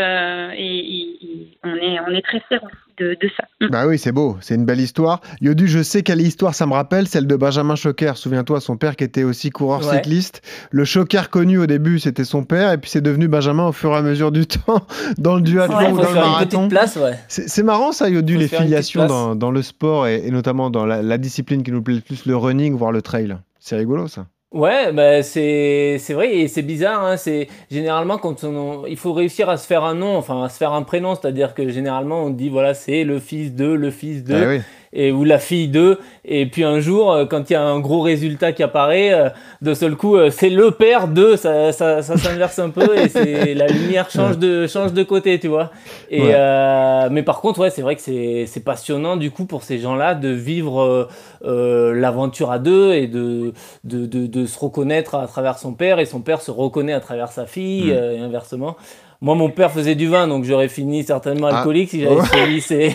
et, 0.57 1.15
on 1.63 1.75
est 1.75 1.99
on 2.05 2.13
est 2.13 2.25
très 2.25 2.41
fiers 2.49 2.59
de, 2.99 3.17
de 3.21 3.29
ça. 3.37 3.43
Mm. 3.61 3.69
Bah 3.71 3.87
oui, 3.87 3.97
c'est 3.97 4.11
beau, 4.11 4.37
c'est 4.41 4.55
une 4.55 4.65
belle 4.65 4.79
histoire. 4.79 5.21
Yodu, 5.41 5.67
je 5.67 5.81
sais 5.81 6.03
quelle 6.03 6.21
histoire 6.21 6.53
ça 6.55 6.65
me 6.65 6.73
rappelle, 6.73 7.07
celle 7.07 7.27
de 7.27 7.35
Benjamin 7.35 7.75
Choquer. 7.75 8.13
Souviens-toi, 8.15 8.59
son 8.61 8.77
père 8.77 8.95
qui 8.95 9.03
était 9.03 9.23
aussi 9.23 9.49
coureur 9.49 9.85
Ouais. 9.87 9.95
cycliste. 9.95 10.41
Le 10.71 10.85
Choquer 10.85 11.21
connu 11.31 11.57
au 11.57 11.65
début, 11.65 11.99
c'était 11.99 12.23
son 12.23 12.43
père, 12.43 12.71
et 12.71 12.77
puis 12.77 12.89
c'est 12.89 13.01
devenu 13.01 13.27
Benjamin 13.27 13.67
au 13.67 13.71
fur 13.71 13.91
et 13.91 13.95
à 13.97 14.01
mesure 14.01 14.31
du 14.31 14.45
temps 14.47 14.85
dans 15.17 15.35
le 15.35 15.41
duathlon 15.41 15.77
Ouais, 15.77 15.91
ou 15.91 15.97
dans 15.97 16.09
le 16.09 16.15
marathon. 16.15 16.69
ouais. 16.69 17.13
C'est 17.27 17.63
marrant 17.63 17.91
ça, 17.91 18.09
Yodu, 18.09 18.37
les 18.37 18.47
filiations 18.47 19.05
dans, 19.07 19.35
dans 19.35 19.51
le 19.51 19.61
sport 19.61 20.07
et, 20.07 20.25
et 20.25 20.31
notamment 20.31 20.69
dans 20.69 20.85
la, 20.85 21.01
la 21.01 21.17
discipline 21.17 21.63
qui 21.63 21.71
nous 21.71 21.81
plaît 21.81 21.95
le 21.95 22.01
plus, 22.01 22.25
le 22.25 22.35
running, 22.35 22.75
voire 22.77 22.91
le 22.91 23.01
trail. 23.01 23.35
C'est 23.59 23.75
rigolo 23.75 24.07
ça. 24.07 24.25
Ouais, 24.51 24.91
bah 24.91 25.21
c'est 25.21 25.97
c'est 25.99 26.13
vrai 26.15 26.35
et 26.35 26.47
c'est 26.47 26.63
bizarre. 26.63 27.03
Hein, 27.03 27.17
c'est 27.17 27.47
généralement 27.69 28.17
quand 28.17 28.43
on 28.43 28.87
il 28.87 28.97
faut 28.97 29.13
réussir 29.13 29.47
à 29.47 29.57
se 29.57 29.67
faire 29.67 29.83
un 29.83 29.93
nom, 29.93 30.17
enfin 30.17 30.43
à 30.43 30.49
se 30.49 30.57
faire 30.57 30.73
un 30.73 30.81
prénom, 30.81 31.13
c'est-à-dire 31.13 31.53
que 31.53 31.69
généralement 31.69 32.23
on 32.23 32.31
dit 32.31 32.49
voilà 32.49 32.73
c'est 32.73 33.03
le 33.03 33.19
fils 33.19 33.53
de, 33.53 33.65
le 33.65 33.91
fils 33.91 34.23
de, 34.23 34.33
Ah 34.33 34.47
oui. 34.47 34.61
Et 34.93 35.11
ou 35.11 35.23
la 35.23 35.37
fille 35.39 35.67
de, 35.67 35.99
et 36.25 36.45
puis 36.47 36.63
un 36.63 36.79
jour 36.79 37.11
euh, 37.11 37.25
quand 37.25 37.49
il 37.49 37.53
y 37.53 37.55
a 37.55 37.61
un 37.63 37.79
gros 37.79 38.01
résultat 38.01 38.51
qui 38.53 38.63
apparaît, 38.63 39.13
euh, 39.13 39.29
de 39.61 39.73
seul 39.73 39.95
coup 39.95 40.15
euh, 40.15 40.29
c'est 40.31 40.49
le 40.49 40.71
père 40.71 41.07
de, 41.07 41.35
ça 41.35 41.71
ça, 41.71 42.01
ça 42.01 42.17
s'inverse 42.17 42.57
un 42.59 42.69
peu 42.69 42.97
et 42.97 43.07
c'est 43.09 43.53
la 43.53 43.67
lumière 43.67 44.09
change 44.09 44.37
de 44.37 44.67
change 44.67 44.93
de 44.93 45.03
côté, 45.03 45.39
tu 45.39 45.47
vois. 45.47 45.71
Et 46.09 46.21
Ouais. 46.21 46.31
euh, 46.33 47.07
mais 47.11 47.23
par 47.23 47.41
contre 47.41 47.59
ouais 47.59 47.69
c'est 47.69 47.81
vrai 47.81 47.95
que 47.95 48.01
c'est 48.01 48.45
c'est 48.47 48.63
passionnant 48.63 49.15
du 49.17 49.31
coup 49.31 49.45
pour 49.45 49.63
ces 49.63 49.77
gens-là 49.79 50.15
de 50.15 50.29
vivre 50.29 50.81
euh, 50.81 51.07
euh, 51.45 51.93
l'aventure 51.93 52.51
à 52.51 52.59
deux 52.59 52.93
et 52.93 53.07
de 53.07 53.53
de, 53.83 54.05
de, 54.05 54.27
de 54.27 54.45
se 54.45 54.57
reconnaître 54.59 55.15
à 55.15 55.27
travers 55.27 55.57
son 55.57 55.73
père 55.73 55.99
et 55.99 56.05
son 56.05 56.21
père 56.21 56.41
se 56.41 56.51
reconnaît 56.51 56.93
à 56.93 56.99
travers 56.99 57.31
sa 57.31 57.45
fille 57.45 57.91
Mm. 57.91 58.15
et 58.15 58.19
inversement. 58.19 58.75
Moi, 59.21 59.35
mon 59.35 59.49
père 59.49 59.69
faisait 59.71 59.95
du 59.95 60.07
vin, 60.07 60.27
donc 60.29 60.45
j'aurais 60.45 60.69
fini 60.69 61.03
certainement 61.03 61.47
Ah. 61.51 61.57
alcoolique 61.57 61.89
si 61.89 61.99
j'avais 62.01 62.15
Ouais. 62.15 62.25
suivi 62.25 62.61
ses, 62.61 62.91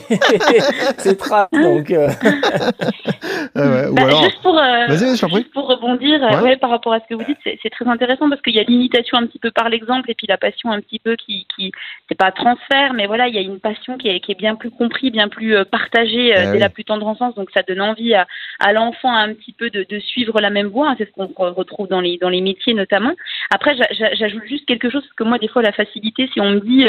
ses 0.96 1.16
traces. 1.18 1.50
Donc, 1.52 1.90
euh, 1.90 2.08
Ah 3.56 3.68
ouais, 3.68 3.82
Bah, 3.92 4.02
alors- 4.04 4.24
juste 4.24 4.40
pour, 4.42 4.58
euh, 4.58 4.88
juste 4.88 5.52
pour 5.52 5.68
rebondir 5.68 6.22
euh, 6.24 6.36
Ouais. 6.38 6.42
ouais, 6.42 6.56
par 6.56 6.70
rapport 6.70 6.92
à 6.94 7.00
ce 7.00 7.04
que 7.08 7.14
vous 7.14 7.24
dites, 7.24 7.38
c'est 7.44 7.70
très 7.70 7.86
intéressant 7.86 8.28
parce 8.28 8.40
qu'il 8.42 8.54
y 8.54 8.58
a 8.58 8.62
l'imitation 8.64 9.16
un 9.18 9.26
petit 9.26 9.38
peu 9.38 9.50
par 9.50 9.68
l'exemple 9.68 10.10
et 10.10 10.14
puis 10.14 10.26
la 10.26 10.38
passion 10.38 10.72
un 10.72 10.80
petit 10.80 10.98
peu 10.98 11.14
qui, 11.16 11.46
qui 11.54 11.70
c'est 12.08 12.16
pas 12.16 12.32
transfert, 12.32 12.94
mais 12.94 13.06
voilà, 13.06 13.28
il 13.28 13.34
y 13.34 13.38
a 13.38 13.42
une 13.42 13.60
passion 13.60 13.96
qui 13.98 14.08
est, 14.08 14.20
qui 14.20 14.32
est 14.32 14.38
bien 14.38 14.54
plus 14.56 14.70
comprise, 14.70 15.12
bien 15.12 15.28
plus 15.28 15.54
euh, 15.54 15.64
partagée 15.64 16.32
euh, 16.34 16.38
Ah 16.38 16.46
dès 16.46 16.52
oui. 16.52 16.58
la 16.58 16.68
plus 16.68 16.84
tendre 16.84 17.06
enfance, 17.06 17.34
donc 17.34 17.50
ça 17.54 17.62
donne 17.62 17.80
envie 17.82 18.14
à, 18.14 18.26
à 18.60 18.72
l'enfant 18.72 19.14
un 19.14 19.32
petit 19.34 19.52
peu 19.52 19.70
de, 19.70 19.86
de 19.88 19.98
suivre 20.00 20.40
la 20.40 20.50
même 20.50 20.68
voie, 20.68 20.88
hein, 20.88 20.94
c'est 20.98 21.04
ce 21.06 21.12
qu'on 21.12 21.26
re- 21.26 21.52
retrouve 21.54 21.86
dans 21.88 22.00
les, 22.00 22.16
dans 22.18 22.28
les 22.30 22.40
métiers 22.40 22.74
notamment. 22.74 23.12
Après, 23.54 23.76
j'a- 23.76 23.92
j'a- 23.92 24.14
j'ajoute 24.14 24.44
juste 24.48 24.66
quelque 24.66 24.90
chose 24.90 25.02
parce 25.02 25.14
que 25.14 25.24
moi, 25.24 25.38
des 25.38 25.48
fois, 25.48 25.62
la 25.62 25.72
facilité, 25.72 26.13
si 26.16 26.40
on 26.40 26.50
me 26.50 26.60
dit, 26.60 26.86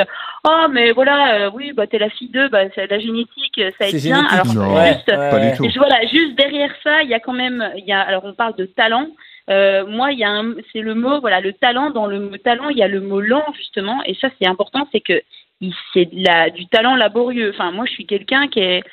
oh, 0.47 0.65
mais 0.71 0.91
voilà, 0.91 1.35
euh, 1.35 1.51
oui, 1.53 1.71
bah, 1.73 1.87
t'es 1.87 1.97
la 1.99 2.09
fille 2.09 2.29
d'eux, 2.29 2.47
bah, 2.49 2.61
c'est 2.75 2.89
la 2.89 2.99
génétique, 2.99 3.61
ça 3.79 3.87
aide 3.89 3.95
bien. 4.01 4.25
Alors, 4.29 4.45
Non, 4.47 4.85
juste, 4.85 5.07
ouais, 5.07 5.29
pas 5.31 5.39
du 5.39 5.57
tout. 5.57 5.69
je- 5.69 5.77
voilà, 5.79 6.01
juste 6.07 6.35
derrière 6.37 6.71
ça, 6.83 7.03
il 7.03 7.09
y 7.09 7.13
a 7.13 7.19
quand 7.19 7.33
même, 7.33 7.71
il 7.77 7.85
y 7.85 7.91
a, 7.93 8.01
alors 8.01 8.23
on 8.25 8.33
parle 8.33 8.55
de 8.55 8.65
talent. 8.65 9.07
Euh, 9.49 9.85
moi, 9.85 10.11
il 10.11 10.17
y 10.19 10.23
a 10.25 10.41
c'est 10.73 10.81
le 10.81 10.95
mot, 10.95 11.19
voilà, 11.21 11.39
le 11.39 11.53
talent. 11.53 11.91
Dans 11.91 12.07
le 12.07 12.19
mot 12.19 12.37
talent, 12.37 12.69
il 12.69 12.77
y 12.77 12.83
a 12.83 12.87
le 12.87 12.99
mot 13.01 13.21
lent 13.21 13.45
justement, 13.55 14.01
et 14.05 14.15
ça 14.15 14.29
c'est 14.39 14.47
important, 14.47 14.87
c'est 14.91 15.01
que 15.01 15.21
c'est 15.93 16.05
du 16.05 16.65
talent 16.67 16.95
laborieux. 16.95 17.51
Enfin, 17.53 17.71
moi, 17.71 17.85
je 17.85 17.91
suis 17.91 18.05
quelqu'un 18.05 18.47
qui 18.47 18.59
est 18.59 18.83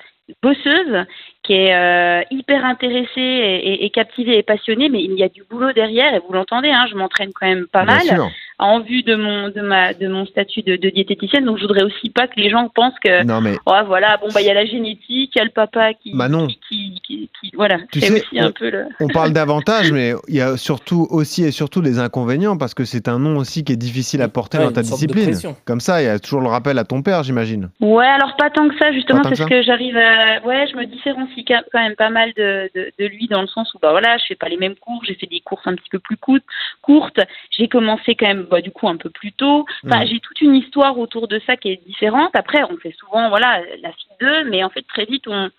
bosseuse, 0.42 1.04
qui 1.42 1.54
est 1.54 1.74
euh, 1.74 2.22
hyper 2.30 2.64
intéressée 2.64 3.08
et, 3.20 3.72
et, 3.72 3.84
et 3.84 3.90
captivée 3.90 4.38
et 4.38 4.42
passionnée, 4.42 4.88
mais 4.88 5.02
il 5.02 5.12
y 5.18 5.22
a 5.24 5.28
du 5.28 5.42
boulot 5.50 5.72
derrière, 5.72 6.14
et 6.14 6.20
vous 6.26 6.32
l'entendez, 6.32 6.70
hein, 6.70 6.86
je 6.90 6.94
m'entraîne 6.94 7.30
quand 7.34 7.46
même 7.46 7.66
pas 7.66 7.84
Bien 7.84 7.96
mal. 7.96 8.06
sûr. 8.06 8.30
En 8.62 8.80
vue 8.80 9.02
de 9.02 9.14
mon 9.14 9.48
de 9.48 9.60
ma 9.60 9.92
de 9.94 10.08
mon 10.08 10.24
statut 10.26 10.62
de, 10.62 10.76
de 10.76 10.90
diététicienne. 10.90 11.44
Donc 11.44 11.58
je 11.58 11.62
voudrais 11.62 11.82
aussi 11.82 12.10
pas 12.10 12.26
que 12.28 12.34
les 12.40 12.48
gens 12.50 12.68
pensent 12.68 12.98
que 13.04 13.24
Non, 13.24 13.40
mais 13.40 13.56
oh, 13.66 13.72
voilà 13.86 14.16
bon 14.18 14.28
bah 14.34 14.40
il 14.40 14.46
y 14.46 14.50
a 14.50 14.54
la 14.54 14.64
génétique, 14.66 15.32
il 15.34 15.38
y 15.38 15.40
a 15.40 15.44
le 15.44 15.50
papa 15.50 15.94
qui 15.94 16.12
Bah 16.14 16.28
non. 16.28 16.46
qui, 16.46 17.00
qui, 17.06 17.28
qui- 17.40 17.50
voilà 17.54 17.78
Tu 17.92 18.00
c'est 18.00 18.06
sais, 18.06 18.22
aussi 18.22 18.38
un 18.38 18.50
peu 18.52 18.70
le 18.70 18.86
on 19.00 19.08
parle 19.08 19.32
d'avantages, 19.32 19.92
mais 19.96 20.12
il 20.28 20.36
y 20.36 20.40
a 20.40 20.56
surtout 20.56 21.06
aussi 21.10 21.44
et 21.44 21.50
surtout 21.50 21.82
des 21.82 21.98
inconvénients 21.98 22.56
parce 22.56 22.74
que 22.74 22.84
c'est 22.84 23.08
un 23.08 23.18
nom 23.18 23.36
aussi 23.36 23.64
qui 23.64 23.72
est 23.72 23.76
difficile 23.76 24.22
à 24.22 24.28
porter 24.28 24.58
Ouais, 24.58 24.64
dans 24.64 24.72
ta 24.72 24.82
discipline. 24.82 25.34
Comme 25.64 25.80
ça, 25.80 26.02
il 26.02 26.06
y 26.06 26.08
a 26.08 26.18
toujours 26.18 26.40
le 26.40 26.48
rappel 26.48 26.78
à 26.78 26.84
ton 26.84 27.02
père, 27.02 27.22
j'imagine. 27.22 27.70
Ouais, 27.80 28.06
alors 28.06 28.36
pas 28.36 28.50
tant 28.50 28.68
que 28.68 28.76
ça, 28.78 28.92
justement, 28.92 29.20
que 29.22 29.28
parce 29.28 29.40
ça 29.40 29.46
que 29.48 29.62
j'arrive 29.62 29.96
à. 29.96 30.44
Ouais, 30.46 30.66
je 30.70 30.76
me 30.76 30.84
différencie 30.86 31.44
quand 31.46 31.80
même 31.80 31.94
pas 31.96 32.10
mal 32.10 32.32
de, 32.36 32.70
de, 32.74 32.92
de 32.98 33.06
lui 33.06 33.26
dans 33.28 33.40
le 33.40 33.46
sens 33.48 33.72
où, 33.74 33.78
bah 33.80 33.90
voilà, 33.90 34.16
je 34.18 34.24
fais 34.28 34.34
pas 34.34 34.48
les 34.48 34.56
mêmes 34.56 34.74
cours, 34.76 35.02
j'ai 35.06 35.14
fait 35.14 35.26
des 35.26 35.40
courses 35.40 35.66
un 35.66 35.74
petit 35.74 35.88
peu 35.90 35.98
plus 35.98 36.16
courtes. 36.16 36.44
courtes. 36.82 37.20
J'ai 37.50 37.68
commencé 37.68 38.14
quand 38.14 38.26
même, 38.26 38.46
bah, 38.52 38.60
du 38.60 38.70
coup, 38.70 38.88
un 38.88 38.96
peu 38.96 39.10
plus 39.10 39.32
tôt. 39.32 39.64
Enfin, 39.84 40.00
Mhm. 40.00 40.06
j'ai 40.06 40.20
toute 40.20 40.40
une 40.40 40.54
histoire 40.54 40.98
autour 40.98 41.26
de 41.26 41.40
ça 41.46 41.56
qui 41.56 41.70
est 41.70 41.84
différente. 41.86 42.30
Après, 42.34 42.62
on 42.64 42.76
fait 42.76 42.94
souvent, 42.98 43.28
voilà, 43.30 43.60
la 43.82 43.92
fille 43.92 44.16
d'eux, 44.20 44.44
mais 44.50 44.62
en 44.62 44.70
fait, 44.70 44.82
très 44.82 45.06
vite, 45.06 45.24
on. 45.26 45.50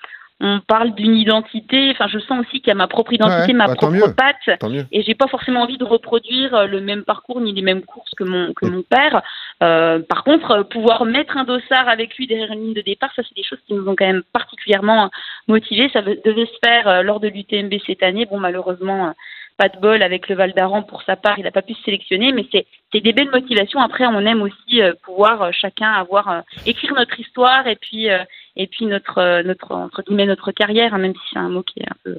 On 0.45 0.59
parle 0.59 0.93
d'une 0.93 1.15
identité. 1.15 1.91
Enfin, 1.91 2.07
je 2.07 2.19
sens 2.19 2.41
aussi 2.41 2.59
qu'il 2.59 2.67
y 2.67 2.71
a 2.71 2.75
ma 2.75 2.87
propre 2.87 3.13
identité, 3.13 3.53
Ouais, 3.53 3.53
ma 3.53 3.67
bah, 3.67 3.75
propre 3.75 4.13
patte 4.13 4.59
Tant 4.59 4.73
et 4.91 5.01
j'ai 5.03 5.15
pas 5.15 5.27
forcément 5.27 5.61
envie 5.61 5.77
de 5.77 5.85
reproduire 5.85 6.53
euh, 6.53 6.65
le 6.65 6.81
même 6.81 7.03
parcours 7.03 7.39
ni 7.39 7.53
les 7.53 7.61
mêmes 7.61 7.83
courses 7.83 8.11
que 8.17 8.25
mon 8.25 8.51
que 8.51 8.65
mon 8.65 8.81
père. 8.81 9.21
Euh, 9.61 9.99
par 9.99 10.25
contre, 10.25 10.51
euh, 10.51 10.63
pouvoir 10.63 11.05
mettre 11.05 11.37
un 11.37 11.45
dossard 11.45 11.87
avec 11.87 12.17
lui 12.17 12.27
derrière 12.27 12.51
une 12.51 12.61
ligne 12.61 12.73
de 12.73 12.81
départ, 12.81 13.11
ça 13.15 13.21
c'est 13.23 13.35
des 13.35 13.43
choses 13.43 13.59
qui 13.65 13.73
nous 13.73 13.87
ont 13.87 13.95
quand 13.95 14.07
même 14.07 14.23
particulièrement 14.33 15.09
motivés. 15.47 15.89
Ça 15.93 16.01
devait 16.01 16.47
se 16.47 16.57
faire 16.61 17.03
lors 17.03 17.21
de 17.21 17.29
l'UTMB 17.29 17.75
cette 17.85 18.03
année. 18.03 18.25
Bon, 18.25 18.39
malheureusement, 18.39 19.13
pas 19.57 19.69
de 19.69 19.79
bol 19.79 20.01
avec 20.01 20.27
le 20.29 20.35
Val 20.35 20.53
d'Aran 20.53 20.83
pour 20.83 21.03
sa 21.03 21.15
part, 21.15 21.37
il 21.37 21.43
n'a 21.43 21.51
pas 21.51 21.61
pu 21.61 21.73
se 21.73 21.83
sélectionner, 21.83 22.31
mais 22.31 22.45
c'est 22.51 23.01
des 23.01 23.13
belles 23.13 23.29
motivations. 23.29 23.79
Après, 23.79 24.05
on 24.05 24.19
aime 24.25 24.41
aussi 24.41 24.81
euh, 24.81 24.93
pouvoir 25.03 25.41
euh, 25.41 25.51
chacun 25.51 25.91
avoir 25.91 26.29
euh, 26.29 26.41
écrire 26.65 26.93
notre 26.93 27.19
histoire 27.19 27.67
et 27.67 27.75
puis 27.75 28.07
et 28.55 28.67
puis 28.67 28.85
notre 28.85 29.17
euh, 29.17 29.43
notre 29.43 29.71
entre 29.71 30.03
guillemets 30.03 30.25
notre 30.25 30.51
carrière, 30.51 30.93
hein, 30.93 30.99
même 30.99 31.13
si 31.13 31.33
c'est 31.33 31.39
un 31.39 31.49
mot 31.49 31.63
qui 31.63 31.79
est 31.79 31.89
un 31.89 31.95
peu. 32.03 32.15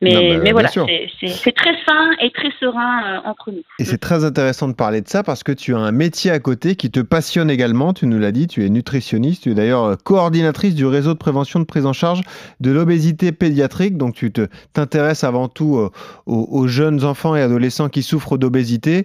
Mais 0.00 0.12
Non, 0.12 0.28
bah, 0.28 0.42
mais 0.42 0.52
voilà, 0.52 0.68
c'est 0.68 1.52
très 1.54 1.74
sain 1.86 2.10
et 2.20 2.30
très 2.30 2.50
serein 2.58 3.02
euh, 3.04 3.28
entre 3.28 3.52
nous. 3.52 3.62
Et 3.78 3.84
c'est 3.84 3.98
très 3.98 4.24
intéressant 4.24 4.68
de 4.68 4.74
parler 4.74 5.00
de 5.00 5.08
ça 5.08 5.22
parce 5.22 5.44
que 5.44 5.52
tu 5.52 5.74
as 5.74 5.78
un 5.78 5.92
métier 5.92 6.30
à 6.30 6.40
côté 6.40 6.74
qui 6.74 6.90
te 6.90 7.00
passionne 7.00 7.50
également. 7.50 7.92
Tu 7.92 8.06
nous 8.06 8.18
l'as 8.18 8.32
dit, 8.32 8.48
tu 8.48 8.64
es 8.64 8.70
nutritionniste. 8.70 9.44
Tu 9.44 9.52
es 9.52 9.54
d'ailleurs 9.54 9.84
euh, 9.84 9.94
coordinatrice 9.96 10.74
du 10.74 10.86
réseau 10.86 11.12
de 11.12 11.18
prévention 11.18 11.60
de 11.60 11.64
prise 11.64 11.86
en 11.86 11.92
charge 11.92 12.22
de 12.60 12.70
l'obésité 12.72 13.30
pédiatrique. 13.30 13.96
Donc 13.96 14.14
tu 14.14 14.32
t'intéresses 14.72 15.22
avant 15.22 15.48
tout 15.48 15.90
aux, 16.26 16.48
aux 16.50 16.66
jeunes 16.66 17.04
enfants 17.04 17.36
et 17.36 17.42
adolescents 17.42 17.88
qui 17.88 18.02
souffrent 18.02 18.36
d'obésité. 18.36 19.04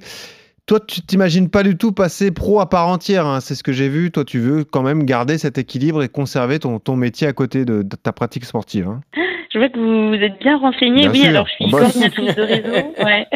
Toi, 0.65 0.79
tu 0.79 1.01
t'imagines 1.01 1.49
pas 1.49 1.61
du 1.61 1.77
tout 1.77 1.91
passer 1.91 2.31
pro 2.31 2.61
à 2.61 2.69
part 2.69 2.87
entière. 2.87 3.25
hein. 3.27 3.41
C'est 3.41 3.53
ce 3.55 3.63
que 3.63 3.73
j'ai 3.73 3.89
vu. 3.89 4.11
Toi, 4.11 4.23
tu 4.23 4.39
veux 4.39 4.63
quand 4.63 4.81
même 4.81 5.03
garder 5.03 5.37
cet 5.37 5.57
équilibre 5.57 6.01
et 6.03 6.07
conserver 6.07 6.57
ton, 6.59 6.95
métier 6.95 7.27
à 7.27 7.33
côté 7.33 7.65
de, 7.65 7.81
de 7.81 7.95
ta 7.97 8.13
pratique 8.13 8.45
sportive. 8.45 8.87
hein. 8.87 9.01
Je 9.53 9.59
vois 9.59 9.69
que 9.69 9.77
vous 9.77 10.15
êtes 10.15 10.39
bien 10.39 10.57
renseigné. 10.57 11.01
Bien 11.01 11.11
oui, 11.11 11.19
sûr, 11.19 11.29
alors 11.29 11.47
je 11.47 11.53
suis 11.53 11.71
coordinatrice 11.71 12.35
de 12.35 12.41
réseau. 12.41 12.93
Ouais. 13.03 13.27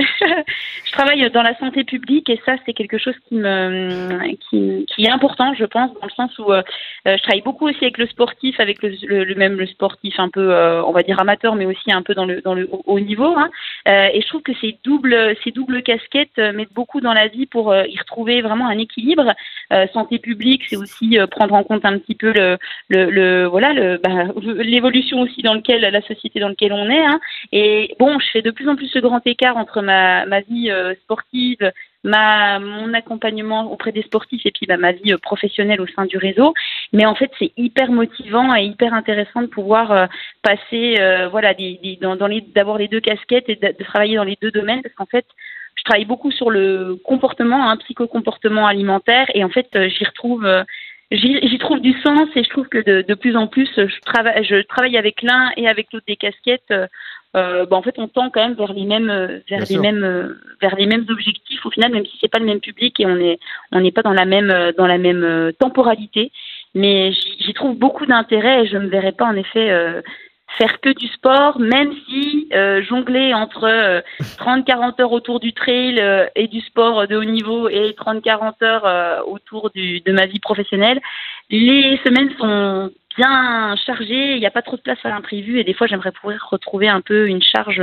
je 0.86 0.92
travaille 0.92 1.30
dans 1.30 1.44
la 1.44 1.56
santé 1.60 1.84
publique 1.84 2.28
et 2.30 2.42
ça, 2.44 2.56
c'est 2.66 2.74
quelque 2.74 2.98
chose 2.98 3.14
qui 3.28 3.36
me 3.36 4.34
qui, 4.50 4.86
qui 4.88 5.06
est 5.06 5.12
important, 5.12 5.54
je 5.54 5.66
pense, 5.66 5.92
dans 5.94 6.08
le 6.08 6.14
sens 6.14 6.36
où 6.40 6.52
euh, 6.52 6.64
je 7.06 7.22
travaille 7.22 7.44
beaucoup 7.44 7.68
aussi 7.68 7.84
avec 7.84 8.00
le 8.00 8.08
sportif, 8.08 8.60
avec 8.60 8.82
le, 8.82 8.94
le, 9.06 9.26
le 9.26 9.36
même 9.36 9.58
le 9.58 9.68
sportif 9.68 10.20
un 10.20 10.30
peu, 10.30 10.52
euh, 10.52 10.84
on 10.86 10.92
va 10.92 11.04
dire 11.04 11.20
amateur, 11.20 11.54
mais 11.54 11.68
aussi 11.68 11.92
un 11.92 12.02
peu 12.02 12.16
dans 12.16 12.26
le 12.26 12.42
dans 12.42 12.56
le 12.56 12.68
haut 12.86 13.00
niveau. 13.00 13.36
Hein. 13.38 13.50
Euh, 13.88 14.08
et 14.12 14.22
je 14.22 14.28
trouve 14.28 14.42
que 14.42 14.54
ces 14.60 14.80
doubles 14.84 15.36
ces 15.44 15.52
doubles 15.52 15.84
casquettes 15.84 16.38
mettent 16.38 16.74
beaucoup 16.74 17.00
dans 17.00 17.14
la 17.14 17.28
vie 17.28 17.46
pour 17.46 17.76
y 17.76 18.00
retrouver 18.00 18.42
vraiment 18.42 18.68
un 18.68 18.80
équilibre. 18.80 19.36
Santé 19.94 20.18
publique, 20.18 20.64
c'est 20.70 20.78
aussi 20.78 21.18
prendre 21.30 21.54
en 21.54 21.64
compte 21.64 21.84
un 21.86 22.00
petit 22.00 22.16
peu 22.16 22.32
le 22.32 22.58
le, 22.88 23.10
le 23.12 23.46
voilà 23.46 23.98
bah, 23.98 24.32
l'évolution 24.42 25.20
aussi 25.22 25.42
dans 25.42 25.54
lequel 25.54 25.82
la 25.82 26.02
société 26.08 26.40
dans 26.40 26.50
laquelle 26.50 26.74
on 26.74 26.90
est 26.90 27.06
hein. 27.06 27.20
et 27.52 27.96
bon 28.00 28.20
je 28.20 28.28
fais 28.32 28.42
de 28.42 28.52
plus 28.52 28.68
en 28.68 28.76
plus 28.76 28.88
ce 28.88 29.00
grand 29.00 29.26
écart 29.26 29.58
entre 29.58 29.82
ma 29.82 30.26
ma 30.26 30.42
vie 30.42 30.72
euh, 30.72 30.94
sportive 31.04 31.72
ma 32.04 32.60
mon 32.60 32.94
accompagnement 32.94 33.72
auprès 33.72 33.92
des 33.92 34.04
sportifs 34.04 34.46
et 34.46 34.52
puis 34.52 34.66
bah, 34.66 34.78
ma 34.78 34.92
vie 34.94 35.14
euh, 35.14 35.18
professionnelle 35.18 35.82
au 35.82 35.88
sein 35.88 36.06
du 36.06 36.18
réseau 36.18 36.54
mais 36.94 37.06
en 37.06 37.16
fait 37.16 37.32
c'est 37.40 37.52
hyper 37.58 37.92
motivant 37.92 38.56
et 38.56 38.64
hyper 38.64 38.94
intéressant 38.94 39.42
de 39.42 39.48
pouvoir 39.48 39.92
euh, 39.92 40.06
passer 40.42 40.96
voilà 41.32 41.54
des, 41.54 42.00
dans, 42.02 42.16
d'avoir 42.16 42.78
les 42.78 42.88
deux 42.88 43.02
casquettes 43.02 43.50
et 43.50 43.56
de, 43.56 43.84
travailler 43.84 44.16
dans 44.16 44.24
les 44.24 44.38
deux 44.42 44.52
domaines 44.52 44.82
parce 44.82 44.96
qu'en 44.96 45.06
fait 45.06 45.26
je 45.76 45.84
travaille 45.84 46.06
beaucoup 46.06 46.32
sur 46.32 46.50
le 46.50 46.96
comportement, 47.04 47.70
hein, 47.70 47.78
psychocomportement 47.78 48.66
alimentaire, 48.66 49.28
et 49.36 49.44
en 49.44 49.50
fait, 49.50 49.70
j'y 49.90 50.04
retrouve, 50.06 50.44
j'y 51.12 51.40
j'y 51.48 51.58
trouve 51.58 51.80
du 51.82 51.94
sens, 52.02 52.28
et 52.36 52.44
je 52.44 52.50
trouve 52.50 52.68
que 52.68 52.80
de, 52.84 53.02
de 53.08 53.14
plus 53.14 53.36
en 53.36 53.48
plus, 53.48 53.70
je 53.76 54.00
travaille, 54.06 54.44
je 54.44 54.62
travaille 54.64 54.98
avec 54.98 55.22
l'un 55.22 55.52
et 55.58 55.68
avec 55.68 55.88
l'autre 55.94 56.06
des 56.08 56.18
casquettes. 56.18 56.72
euh, 56.72 56.88
euh, 57.36 57.66
bah, 57.66 57.76
en 57.78 57.82
fait, 57.84 57.96
on 58.00 58.08
tend 58.08 58.30
quand 58.30 58.42
même 58.42 58.56
vers 58.56 58.74
les 58.74 58.86
mêmes, 58.86 59.10
euh, 59.10 59.40
vers 59.50 59.60
Bien 59.60 59.60
les 59.60 59.66
sûr. 59.66 59.82
mêmes, 59.82 60.04
euh, 60.04 60.34
vers 60.62 60.76
les 60.76 60.88
mêmes 60.88 61.06
objectifs 61.10 61.66
au 61.66 61.70
final, 61.72 61.92
même 61.92 62.06
si 62.06 62.18
c'est 62.20 62.32
pas 62.32 62.40
le 62.40 62.46
même 62.46 62.62
public 62.62 63.00
et 63.00 63.06
on 63.06 63.18
est, 63.18 63.38
on 63.72 63.82
n'est 63.82 63.92
pas 63.92 64.02
dans 64.02 64.14
la 64.14 64.26
même, 64.26 64.72
dans 64.78 64.88
la 64.88 64.98
même 64.98 65.52
temporalité. 65.60 66.32
Mais 66.74 67.12
j'y 67.12 67.38
j'y 67.44 67.54
trouve 67.54 67.78
beaucoup 67.78 68.06
d'intérêt 68.06 68.64
et 68.64 68.68
je 68.68 68.78
ne 68.78 68.88
verrais 68.88 69.12
pas 69.12 69.26
en 69.26 69.36
effet. 69.36 69.70
euh, 69.72 70.02
faire 70.58 70.80
que 70.82 70.90
du 70.90 71.08
sport, 71.08 71.60
même 71.60 71.94
si 72.08 72.48
euh, 72.54 72.82
jongler 72.84 73.34
entre 73.34 73.66
euh, 73.66 74.02
30-40 74.38 75.02
heures 75.02 75.12
autour 75.12 75.40
du 75.40 75.54
trail 75.54 76.00
euh, 76.00 76.26
et 76.36 76.48
du 76.48 76.62
sport 76.62 77.08
de 77.08 77.16
haut 77.16 77.24
niveau 77.24 77.70
et 77.70 77.92
30-40 77.92 78.64
heures 78.64 78.86
euh, 78.86 79.22
autour 79.24 79.70
du, 79.72 80.02
de 80.02 80.12
ma 80.12 80.26
vie 80.26 80.40
professionnelle, 80.40 81.00
les 81.50 82.00
semaines 82.04 82.32
sont 82.40 82.92
bien 83.18 83.76
chargées, 83.86 84.34
il 84.34 84.40
n'y 84.40 84.46
a 84.46 84.52
pas 84.52 84.62
trop 84.62 84.78
de 84.78 84.82
place 84.82 85.00
à 85.04 85.10
l'imprévu 85.10 85.60
et 85.60 85.64
des 85.64 85.74
fois 85.74 85.88
j'aimerais 85.88 86.12
pouvoir 86.12 86.38
retrouver 86.50 86.88
un 86.88 87.02
peu 87.02 87.28
une 87.28 87.42
charge 87.42 87.82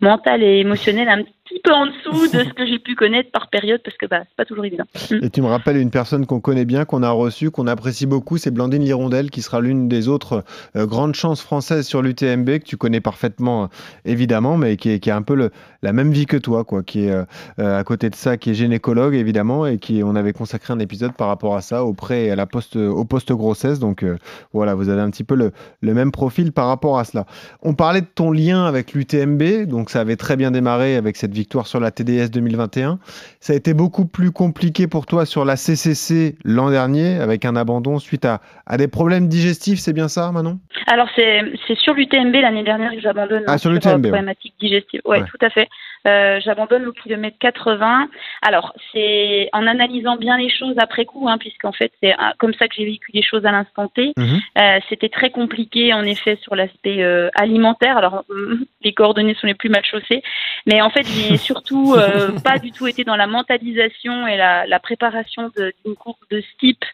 mentale 0.00 0.42
et 0.42 0.58
émotionnelle 0.58 1.08
un 1.08 1.22
petit 1.22 1.34
peu 1.64 1.72
en 1.72 1.86
dessous 1.86 2.28
de 2.28 2.44
ce 2.44 2.52
que 2.52 2.66
j'ai 2.66 2.78
pu 2.78 2.94
connaître 2.94 3.30
par 3.30 3.48
période 3.48 3.80
parce 3.84 3.96
que 3.96 4.06
bah, 4.06 4.20
c'est 4.22 4.36
pas 4.36 4.44
toujours 4.44 4.64
évident. 4.64 4.84
Et 5.10 5.30
tu 5.30 5.42
me 5.42 5.46
rappelles 5.46 5.76
une 5.76 5.90
personne 5.90 6.26
qu'on 6.26 6.40
connaît 6.40 6.64
bien, 6.64 6.84
qu'on 6.84 7.02
a 7.02 7.10
reçue, 7.10 7.50
qu'on 7.50 7.66
apprécie 7.66 8.06
beaucoup, 8.06 8.38
c'est 8.38 8.50
Blandine 8.50 8.84
Lirondelle, 8.84 9.30
qui 9.30 9.42
sera 9.42 9.60
l'une 9.60 9.88
des 9.88 10.08
autres 10.08 10.44
euh, 10.76 10.86
grandes 10.86 11.14
chances 11.14 11.42
françaises 11.42 11.86
sur 11.86 12.02
l'UTMB, 12.02 12.58
que 12.58 12.64
tu 12.64 12.76
connais 12.76 13.00
parfaitement, 13.00 13.64
euh, 13.64 13.66
évidemment, 14.04 14.56
mais 14.56 14.76
qui, 14.76 14.90
est, 14.90 15.08
a 15.08 15.16
un 15.16 15.22
peu 15.22 15.50
la 15.82 15.92
même 15.92 16.12
vie 16.12 16.26
que 16.26 16.36
toi, 16.36 16.64
quoi, 16.64 16.82
qui 16.82 17.04
est 17.04 17.10
euh, 17.58 17.78
à 17.78 17.84
côté 17.84 18.10
de 18.10 18.14
ça, 18.14 18.36
qui 18.36 18.50
est 18.50 18.54
gynécologue, 18.54 19.14
évidemment, 19.14 19.66
et 19.66 19.78
qui, 19.78 20.02
on 20.04 20.14
avait 20.14 20.32
consacré 20.32 20.72
un 20.72 20.78
épisode 20.78 21.12
par 21.12 21.28
rapport 21.28 21.56
à 21.56 21.62
ça, 21.62 21.84
au 21.84 21.92
pré 21.92 22.26
et 22.26 22.30
à 22.30 22.36
la 22.36 22.46
post, 22.46 22.76
au 22.76 23.04
post-grossesse. 23.04 23.78
Donc 23.78 24.02
euh, 24.02 24.18
voilà, 24.52 24.74
vous 24.74 24.88
avez 24.88 25.00
un 25.00 25.10
petit 25.10 25.24
peu 25.24 25.34
le, 25.34 25.52
le 25.80 25.94
même 25.94 26.12
profil 26.12 26.52
par 26.52 26.66
rapport 26.66 26.98
à 26.98 27.04
cela. 27.04 27.26
On 27.62 27.74
parlait 27.74 28.00
de 28.00 28.06
ton 28.06 28.30
lien 28.30 28.64
avec 28.64 28.92
l'UTMB, 28.92 29.66
donc 29.66 29.90
ça 29.90 30.00
avait 30.00 30.16
très 30.16 30.36
bien 30.36 30.50
démarré 30.50 30.96
avec 30.96 31.16
cette 31.16 31.32
victoire 31.40 31.66
sur 31.66 31.80
la 31.80 31.90
TDS 31.90 32.30
2021. 32.30 32.98
Ça 33.40 33.52
a 33.54 33.56
été 33.56 33.72
beaucoup 33.74 34.04
plus 34.06 34.30
compliqué 34.30 34.86
pour 34.86 35.06
toi 35.06 35.24
sur 35.26 35.44
la 35.44 35.56
CCC 35.56 36.36
l'an 36.44 36.70
dernier, 36.70 37.16
avec 37.16 37.44
un 37.44 37.56
abandon 37.56 37.98
suite 37.98 38.24
à, 38.24 38.40
à 38.66 38.76
des 38.76 38.88
problèmes 38.88 39.26
digestifs, 39.28 39.78
c'est 39.80 39.92
bien 39.94 40.08
ça, 40.08 40.30
Manon? 40.32 40.58
Alors 40.86 41.08
c'est 41.16 41.40
sur 41.76 41.94
l'UTMB 41.94 42.34
l'année 42.34 42.64
dernière 42.64 42.92
que 42.92 43.00
j'abandonne 43.00 43.44
Ah, 43.46 43.54
hein, 43.54 43.58
sur 43.58 43.70
euh, 43.70 43.74
l'UTMB, 43.74 44.04
ouais. 44.04 44.10
problématique 44.10 44.54
digestive. 44.60 45.00
Ouais, 45.04 45.20
Ouais. 45.20 45.26
tout 45.30 45.44
à 45.44 45.50
fait. 45.50 45.68
Euh, 46.06 46.40
j'abandonne 46.42 46.86
au 46.86 46.92
kilomètre 46.92 47.36
80. 47.38 48.08
Alors 48.42 48.72
c'est 48.92 49.50
en 49.52 49.66
analysant 49.66 50.16
bien 50.16 50.38
les 50.38 50.48
choses 50.48 50.76
après 50.78 51.04
coup, 51.04 51.28
hein, 51.28 51.36
puisqu'en 51.38 51.72
fait 51.72 51.92
c'est 52.02 52.14
ah, 52.18 52.32
comme 52.38 52.54
ça 52.54 52.68
que 52.68 52.74
j'ai 52.74 52.86
vécu 52.86 53.10
les 53.12 53.22
choses 53.22 53.44
à 53.44 53.52
l'instant 53.52 53.88
T. 53.88 54.12
Mhm. 54.16 54.40
Euh, 54.58 54.78
C'était 54.88 55.10
très 55.10 55.30
compliqué 55.30 55.92
en 55.92 56.02
effet 56.04 56.38
sur 56.42 56.56
l'aspect 56.56 57.02
euh, 57.02 57.28
alimentaire. 57.34 57.98
Alors 57.98 58.24
hum, 58.30 58.64
les 58.82 58.94
coordonnées 58.94 59.34
sont 59.34 59.46
les 59.46 59.54
plus 59.54 59.68
mal 59.68 59.84
chaussées, 59.84 60.22
mais 60.66 60.80
en 60.80 60.90
fait 60.90 61.06
j'ai 61.06 61.36
surtout 61.50 61.94
euh, 61.94 62.32
pas 62.42 62.58
du 62.58 62.72
tout 62.72 62.86
été 62.86 63.04
dans 63.04 63.16
la 63.16 63.26
mentalisation 63.26 64.26
et 64.26 64.36
la, 64.36 64.66
la 64.66 64.80
préparation 64.80 65.50
d'une 65.84 65.96
course 65.96 66.20
de 66.30 66.40
ce 66.40 66.56
type 66.58 66.84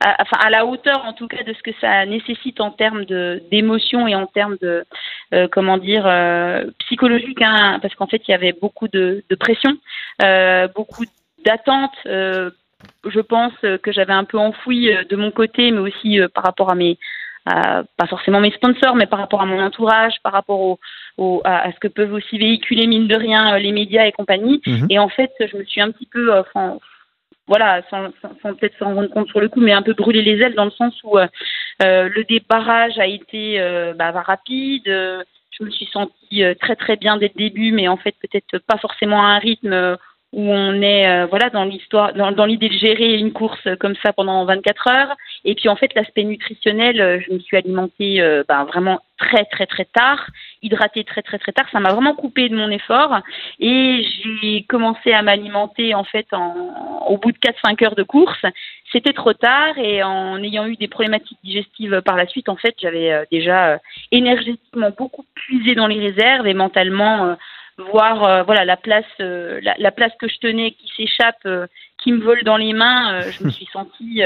à, 0.00 0.16
enfin 0.20 0.36
à 0.44 0.50
la 0.50 0.66
hauteur 0.66 1.04
en 1.04 1.12
tout 1.12 1.28
cas 1.28 1.42
de 1.42 1.52
ce 1.52 1.62
que 1.62 1.70
ça 1.80 2.04
nécessite 2.06 2.60
en 2.60 2.70
termes 2.70 3.04
de 3.04 3.42
d'émotion 3.50 4.06
et 4.06 4.14
en 4.14 4.26
termes 4.26 4.56
de 4.60 4.84
euh, 5.32 5.48
comment 5.50 5.78
dire 5.78 6.06
euh, 6.06 6.64
psychologique 6.80 7.40
hein, 7.42 7.78
parce 7.80 7.94
qu'en 7.94 8.06
fait 8.06 8.22
il 8.26 8.30
y 8.30 8.34
avait 8.34 8.52
beaucoup 8.52 8.88
de, 8.88 9.24
de 9.28 9.34
pression 9.36 9.76
euh, 10.22 10.68
beaucoup 10.74 11.04
d'attentes 11.44 11.96
euh, 12.06 12.50
je 13.08 13.20
pense 13.20 13.52
euh, 13.64 13.78
que 13.78 13.92
j'avais 13.92 14.12
un 14.12 14.24
peu 14.24 14.38
enfoui 14.38 14.92
euh, 14.92 15.04
de 15.04 15.16
mon 15.16 15.30
côté 15.30 15.70
mais 15.70 15.80
aussi 15.80 16.20
euh, 16.20 16.28
par 16.28 16.44
rapport 16.44 16.70
à 16.70 16.74
mes 16.74 16.98
à- 17.46 17.82
pas 17.98 18.06
forcément 18.06 18.40
mes 18.40 18.52
sponsors, 18.52 18.96
mais 18.96 19.04
par 19.04 19.18
rapport 19.18 19.42
à 19.42 19.44
mon 19.44 19.60
entourage, 19.62 20.14
par 20.22 20.32
rapport 20.32 20.60
au, 20.60 20.78
au- 21.18 21.42
à, 21.44 21.70
ce 21.72 21.78
que 21.78 21.88
peuvent 21.88 22.14
aussi 22.14 22.38
véhiculer 22.38 22.86
mine 22.86 23.06
de 23.06 23.14
rien 23.14 23.54
euh, 23.54 23.58
les 23.58 23.70
médias 23.70 24.06
et 24.06 24.12
compagnie. 24.12 24.62
Mhm. 24.66 24.86
Et 24.88 24.98
en 24.98 25.10
fait, 25.10 25.30
je 25.38 25.54
me 25.58 25.64
suis 25.64 25.82
un 25.82 25.90
petit 25.90 26.06
peu, 26.06 26.32
euh, 26.34 26.40
enfin, 26.40 26.78
voilà, 27.46 27.82
sans, 27.90 28.08
sans, 28.22 28.30
sans 28.42 28.54
peut-être 28.54 28.78
s'en 28.78 28.94
rendre 28.94 29.10
compte 29.10 29.28
sur 29.28 29.40
le 29.40 29.48
coup, 29.48 29.60
mais 29.60 29.72
un 29.72 29.82
peu 29.82 29.92
brûler 29.92 30.22
les 30.22 30.42
ailes 30.42 30.54
dans 30.54 30.64
le 30.64 30.70
sens 30.70 30.94
où 31.04 31.18
euh, 31.18 31.26
euh, 31.82 32.08
le 32.08 32.24
débarrage 32.24 32.98
a 32.98 33.06
été 33.06 33.60
euh, 33.60 33.92
bah, 33.94 34.12
rapide. 34.12 34.86
je 34.86 35.64
me 35.64 35.70
suis 35.70 35.86
sentie 35.86 36.42
très 36.60 36.76
très 36.76 36.96
bien 36.96 37.16
dès 37.16 37.30
le 37.34 37.38
début, 37.38 37.72
mais 37.72 37.88
en 37.88 37.96
fait 37.96 38.14
peut-être 38.20 38.58
pas 38.66 38.78
forcément 38.78 39.22
à 39.22 39.28
un 39.28 39.38
rythme 39.38 39.96
où 40.32 40.50
on 40.50 40.82
est 40.82 41.26
voilà 41.26 41.50
dans 41.50 41.64
l'histoire, 41.64 42.12
dans, 42.14 42.32
dans 42.32 42.46
l'idée 42.46 42.68
de 42.68 42.78
gérer 42.78 43.14
une 43.14 43.32
course 43.32 43.68
comme 43.78 43.94
ça 44.02 44.12
pendant 44.12 44.44
24 44.44 44.88
heures. 44.88 45.16
Et 45.44 45.54
puis 45.54 45.68
en 45.68 45.76
fait, 45.76 45.94
l'aspect 45.94 46.24
nutritionnel, 46.24 47.00
euh, 47.00 47.20
je 47.20 47.32
me 47.32 47.38
suis 47.38 47.56
alimentée 47.56 48.20
euh, 48.20 48.44
ben, 48.48 48.64
vraiment 48.64 49.00
très 49.18 49.44
très 49.44 49.66
très 49.66 49.84
tard, 49.84 50.26
hydratée 50.62 51.04
très 51.04 51.22
très 51.22 51.38
très 51.38 51.52
tard. 51.52 51.66
Ça 51.70 51.80
m'a 51.80 51.92
vraiment 51.92 52.14
coupé 52.14 52.48
de 52.48 52.56
mon 52.56 52.70
effort 52.70 53.20
et 53.60 54.04
j'ai 54.42 54.64
commencé 54.64 55.12
à 55.12 55.22
m'alimenter 55.22 55.94
en 55.94 56.04
fait 56.04 56.26
en, 56.32 57.04
au 57.08 57.18
bout 57.18 57.32
de 57.32 57.38
4-5 57.38 57.84
heures 57.84 57.94
de 57.94 58.02
course. 58.02 58.44
C'était 58.92 59.12
trop 59.12 59.32
tard 59.34 59.76
et 59.78 60.02
en 60.02 60.42
ayant 60.42 60.66
eu 60.66 60.76
des 60.76 60.88
problématiques 60.88 61.38
digestives 61.44 62.00
par 62.02 62.16
la 62.16 62.26
suite, 62.26 62.48
en 62.48 62.56
fait, 62.56 62.74
j'avais 62.80 63.26
déjà 63.30 63.80
énergétiquement 64.12 64.90
beaucoup 64.96 65.24
puisé 65.34 65.74
dans 65.74 65.86
les 65.86 65.98
réserves 65.98 66.46
et 66.46 66.54
mentalement 66.54 67.36
voir 67.78 68.24
euh, 68.24 68.42
voilà 68.42 68.64
la 68.64 68.76
place 68.76 69.04
euh, 69.20 69.60
la, 69.62 69.74
la, 69.78 69.90
place 69.90 70.12
que 70.20 70.28
je 70.28 70.38
tenais 70.38 70.72
qui 70.72 70.88
s'échappe 70.96 71.44
euh, 71.46 71.66
qui 72.04 72.12
me 72.12 72.22
vole 72.22 72.44
dans 72.44 72.56
les 72.58 72.72
mains 72.74 73.22
je 73.30 73.42
me 73.44 73.50
suis 73.50 73.66
sentie 73.72 74.22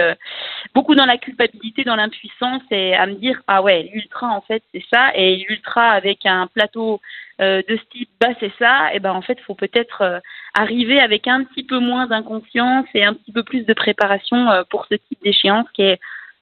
beaucoup 0.74 0.94
dans 0.96 1.06
la 1.06 1.16
culpabilité 1.16 1.84
dans 1.84 1.96
l'impuissance 1.96 2.60
et 2.70 2.94
à 2.94 3.06
me 3.06 3.14
dire 3.14 3.40
ah 3.46 3.62
ouais 3.62 3.88
l'ultra 3.94 4.26
en 4.28 4.40
fait 4.42 4.62
c'est 4.74 4.84
ça 4.92 5.12
et 5.14 5.36
l'ultra 5.48 5.90
avec 5.92 6.26
un 6.26 6.48
plateau 6.48 7.00
de 7.40 7.64
ce 7.68 7.84
type 7.92 8.10
bah 8.20 8.28
c'est 8.40 8.52
ça 8.58 8.92
et 8.92 8.98
ben 8.98 9.12
en 9.12 9.22
fait 9.22 9.38
faut 9.46 9.54
peut-être 9.54 10.20
arriver 10.54 10.98
avec 11.00 11.28
un 11.28 11.44
petit 11.44 11.62
peu 11.62 11.78
moins 11.78 12.06
d'inconscience 12.06 12.86
et 12.94 13.04
un 13.04 13.14
petit 13.14 13.30
peu 13.32 13.44
plus 13.44 13.64
de 13.64 13.72
préparation 13.74 14.48
pour 14.70 14.86
ce 14.90 14.96
type 14.96 15.22
d'échéance 15.22 15.66
qui 15.72 15.82
est 15.82 16.00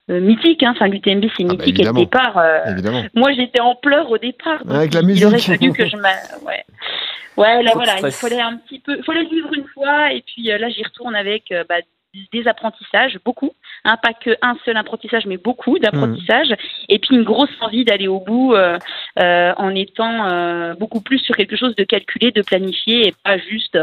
euh, 0.09 0.21
mythique. 0.21 0.63
Hein. 0.63 0.73
Enfin, 0.77 0.87
l'UTMB, 0.87 1.25
c'est 1.37 1.43
Ah 1.43 1.49
bah, 1.49 1.53
mythique 1.55 1.81
et 1.81 1.85
le 1.85 1.93
départ. 1.93 2.39
euh, 2.39 2.61
moi, 3.15 3.33
j'étais 3.33 3.61
en 3.61 3.75
pleurs 3.75 4.09
au 4.09 4.19
départ. 4.19 4.65
donc 4.65 4.77
Avec 4.77 4.95
la 4.95 5.01
il- 5.01 5.11
Il 5.17 5.25
aurait 5.25 5.35
musique. 5.35 5.59
fallu 5.59 5.73
que 5.73 5.85
je 5.89 5.97
m'a... 5.97 6.13
Ouais. 6.47 6.63
Ouais, 7.37 7.61
là, 7.65 7.73
voilà, 7.75 7.95
il 8.01 8.13
fallait 8.13 8.41
un 8.41 8.57
petit 8.57 8.79
peu... 8.79 8.97
Il 8.99 9.03
fallait 9.03 9.25
vivre 9.25 9.53
une 9.53 9.66
fois. 9.77 10.13
Et 10.13 10.23
puis 10.23 10.51
euh, 10.51 10.59
là, 10.59 10.69
j'y 10.69 10.83
retourne 10.83 11.15
avec 11.15 11.53
euh, 11.53 11.65
bah, 11.69 11.77
des 12.33 12.49
apprentissages, 12.49 13.19
beaucoup. 13.25 13.53
Hein, 13.85 13.97
pas 14.03 14.13
que 14.13 14.37
un 14.43 14.57
seul 14.65 14.77
apprentissage, 14.77 15.27
mais 15.27 15.37
beaucoup 15.37 15.79
d'apprentissages. 15.79 16.55
Et 16.89 16.99
puis 16.99 17.15
une 17.15 17.25
grosse 17.25 17.51
envie 17.61 17.85
d'aller 17.85 18.09
au 18.09 18.21
bout 18.21 18.55
euh, 18.55 18.79
euh, 19.19 19.53
en 19.57 19.75
étant 19.75 20.27
euh, 20.27 20.75
beaucoup 20.75 21.01
plus 21.01 21.19
sur 21.19 21.37
quelque 21.37 21.57
chose 21.57 21.77
de 21.77 21.85
calculé, 21.85 22.31
de 22.31 22.43
planifié 22.43 23.09
et 23.09 23.15
pas 23.25 23.39
juste... 23.39 23.79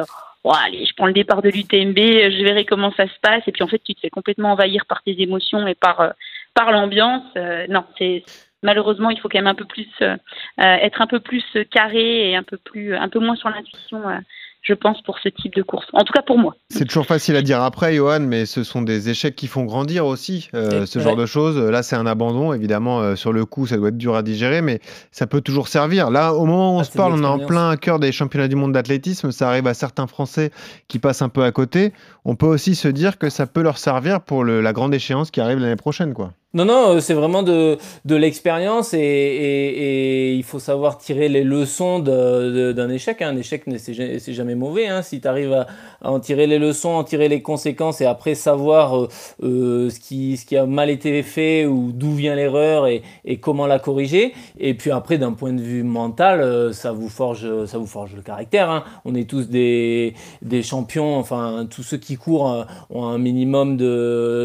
Oh, 0.45 0.51
allez, 0.65 0.85
je 0.85 0.93
prends 0.97 1.05
le 1.05 1.13
départ 1.13 1.41
de 1.41 1.47
l'UTMB, 1.47 1.95
je 1.97 2.43
verrai 2.43 2.65
comment 2.65 2.91
ça 2.97 3.07
se 3.07 3.17
passe, 3.21 3.43
et 3.47 3.53
puis 3.53 3.63
en 3.63 3.67
fait, 3.67 3.81
tu 3.81 3.95
te 3.95 4.01
fais 4.01 4.09
complètement 4.09 4.51
envahir 4.51 4.85
par 4.85 5.01
tes 5.01 5.21
émotions 5.21 5.65
et 5.67 5.73
par, 5.73 6.11
par 6.53 6.73
l'ambiance. 6.73 7.23
Non, 7.69 7.85
c'est 7.97 8.25
malheureusement, 8.63 9.11
il 9.11 9.19
faut 9.19 9.29
quand 9.29 9.37
même 9.37 9.47
un 9.47 9.55
peu 9.55 9.65
plus 9.65 9.87
euh, 10.01 10.15
être 10.57 11.01
un 11.01 11.07
peu 11.07 11.19
plus 11.19 11.43
carré 11.69 12.31
et 12.31 12.35
un 12.35 12.43
peu 12.43 12.57
plus, 12.57 12.95
un 12.95 13.09
peu 13.09 13.19
moins 13.19 13.35
sur 13.35 13.49
l'intuition, 13.49 14.09
euh, 14.09 14.17
je 14.63 14.73
pense, 14.73 15.01
pour 15.01 15.19
ce 15.19 15.29
type 15.29 15.53
de 15.55 15.61
course. 15.61 15.85
En 15.93 16.03
tout 16.03 16.13
cas 16.13 16.21
pour 16.25 16.37
moi. 16.37 16.55
C'est 16.69 16.85
toujours 16.85 17.05
facile 17.05 17.35
à 17.35 17.41
dire 17.41 17.61
après, 17.61 17.93
Johan, 17.95 18.21
mais 18.21 18.45
ce 18.45 18.63
sont 18.63 18.81
des 18.81 19.09
échecs 19.09 19.35
qui 19.35 19.47
font 19.47 19.63
grandir 19.65 20.05
aussi, 20.05 20.49
euh, 20.55 20.85
ce 20.85 20.99
genre 20.99 21.15
de 21.17 21.25
choses. 21.25 21.57
Là, 21.57 21.83
c'est 21.83 21.95
un 21.97 22.05
abandon, 22.05 22.53
évidemment, 22.53 23.01
euh, 23.01 23.15
sur 23.15 23.33
le 23.33 23.45
coup, 23.45 23.67
ça 23.67 23.75
doit 23.77 23.89
être 23.89 23.97
dur 23.97 24.15
à 24.15 24.23
digérer, 24.23 24.61
mais 24.61 24.79
ça 25.11 25.27
peut 25.27 25.41
toujours 25.41 25.67
servir. 25.67 26.09
Là, 26.09 26.33
au 26.33 26.45
moment 26.45 26.75
où 26.75 26.77
on 26.77 26.79
Ah, 26.79 26.83
se 26.85 26.91
parle, 26.97 27.13
on 27.13 27.21
est 27.23 27.25
en 27.25 27.39
plein 27.45 27.75
cœur 27.77 27.99
des 27.99 28.11
championnats 28.11 28.47
du 28.47 28.55
monde 28.55 28.71
d'athlétisme, 28.71 29.31
ça 29.31 29.49
arrive 29.49 29.67
à 29.67 29.73
certains 29.73 30.07
Français 30.07 30.51
qui 30.87 30.97
passent 30.99 31.21
un 31.21 31.29
peu 31.29 31.43
à 31.43 31.51
côté. 31.51 31.91
On 32.25 32.35
peut 32.35 32.45
aussi 32.47 32.75
se 32.75 32.87
dire 32.87 33.17
que 33.17 33.29
ça 33.29 33.45
peut 33.47 33.61
leur 33.61 33.77
servir 33.77 34.21
pour 34.21 34.43
le- 34.45 34.61
la 34.61 34.71
grande 34.73 34.93
échéance 34.93 35.29
qui 35.29 35.41
arrive 35.41 35.59
l'année 35.59 35.75
prochaine, 35.75 36.13
quoi. 36.13 36.31
Non, 36.55 36.65
non, 36.65 36.91
euh, 36.91 36.99
c'est 36.99 37.15
vraiment 37.15 37.41
de, 37.41 37.79
de 38.05 38.15
l'expérience 38.15 38.93
et, 38.93 40.35
il 40.35 40.43
faut 40.43 40.59
savoir 40.59 40.99
tirer 40.99 41.27
les 41.27 41.43
leçons 41.43 41.97
d'un 41.97 42.89
échec. 42.89 43.23
hein. 43.23 43.29
Un 43.29 43.37
échec, 43.37 43.63
c'est 43.77 43.93
ja- 43.95 44.19
c'est 44.19 44.33
jamais 44.33 44.53
mauvais. 44.53 44.85
Hein. 44.87 45.01
Si 45.01 45.19
tu 45.19 45.27
arrives 45.27 45.51
à, 45.53 45.65
en 46.03 46.19
tirer 46.19 46.45
les 46.45 46.59
leçons, 46.59 46.89
en 46.89 47.03
tirer 47.03 47.27
les 47.27 47.41
conséquences 47.41 48.01
et 48.01 48.05
après 48.05 48.35
savoir 48.35 48.95
euh, 48.99 49.07
euh, 49.41 49.89
ce, 49.89 49.99
qui, 49.99 50.37
ce 50.37 50.45
qui 50.45 50.55
a 50.55 50.67
mal 50.67 50.91
été 50.91 51.23
fait 51.23 51.65
ou 51.65 51.91
d'où 51.91 52.11
vient 52.11 52.35
l'erreur 52.35 52.85
et, 52.85 53.01
et 53.25 53.37
comment 53.37 53.65
la 53.65 53.79
corriger. 53.79 54.33
Et 54.59 54.75
puis 54.75 54.91
après, 54.91 55.17
d'un 55.17 55.31
point 55.31 55.53
de 55.53 55.61
vue 55.61 55.81
mental, 55.83 56.71
ça 56.71 56.91
vous 56.91 57.09
forge, 57.09 57.65
ça 57.65 57.79
vous 57.79 57.87
forge 57.87 58.15
le 58.15 58.21
caractère. 58.21 58.69
hein. 58.69 58.83
On 59.05 59.15
est 59.15 59.27
tous 59.27 59.49
des, 59.49 60.13
des 60.43 60.61
champions, 60.61 61.15
enfin, 61.17 61.65
tous 61.67 61.81
ceux 61.81 61.97
qui 61.97 62.15
courent 62.15 62.67
ont 62.91 63.05
un 63.05 63.17
minimum 63.17 63.77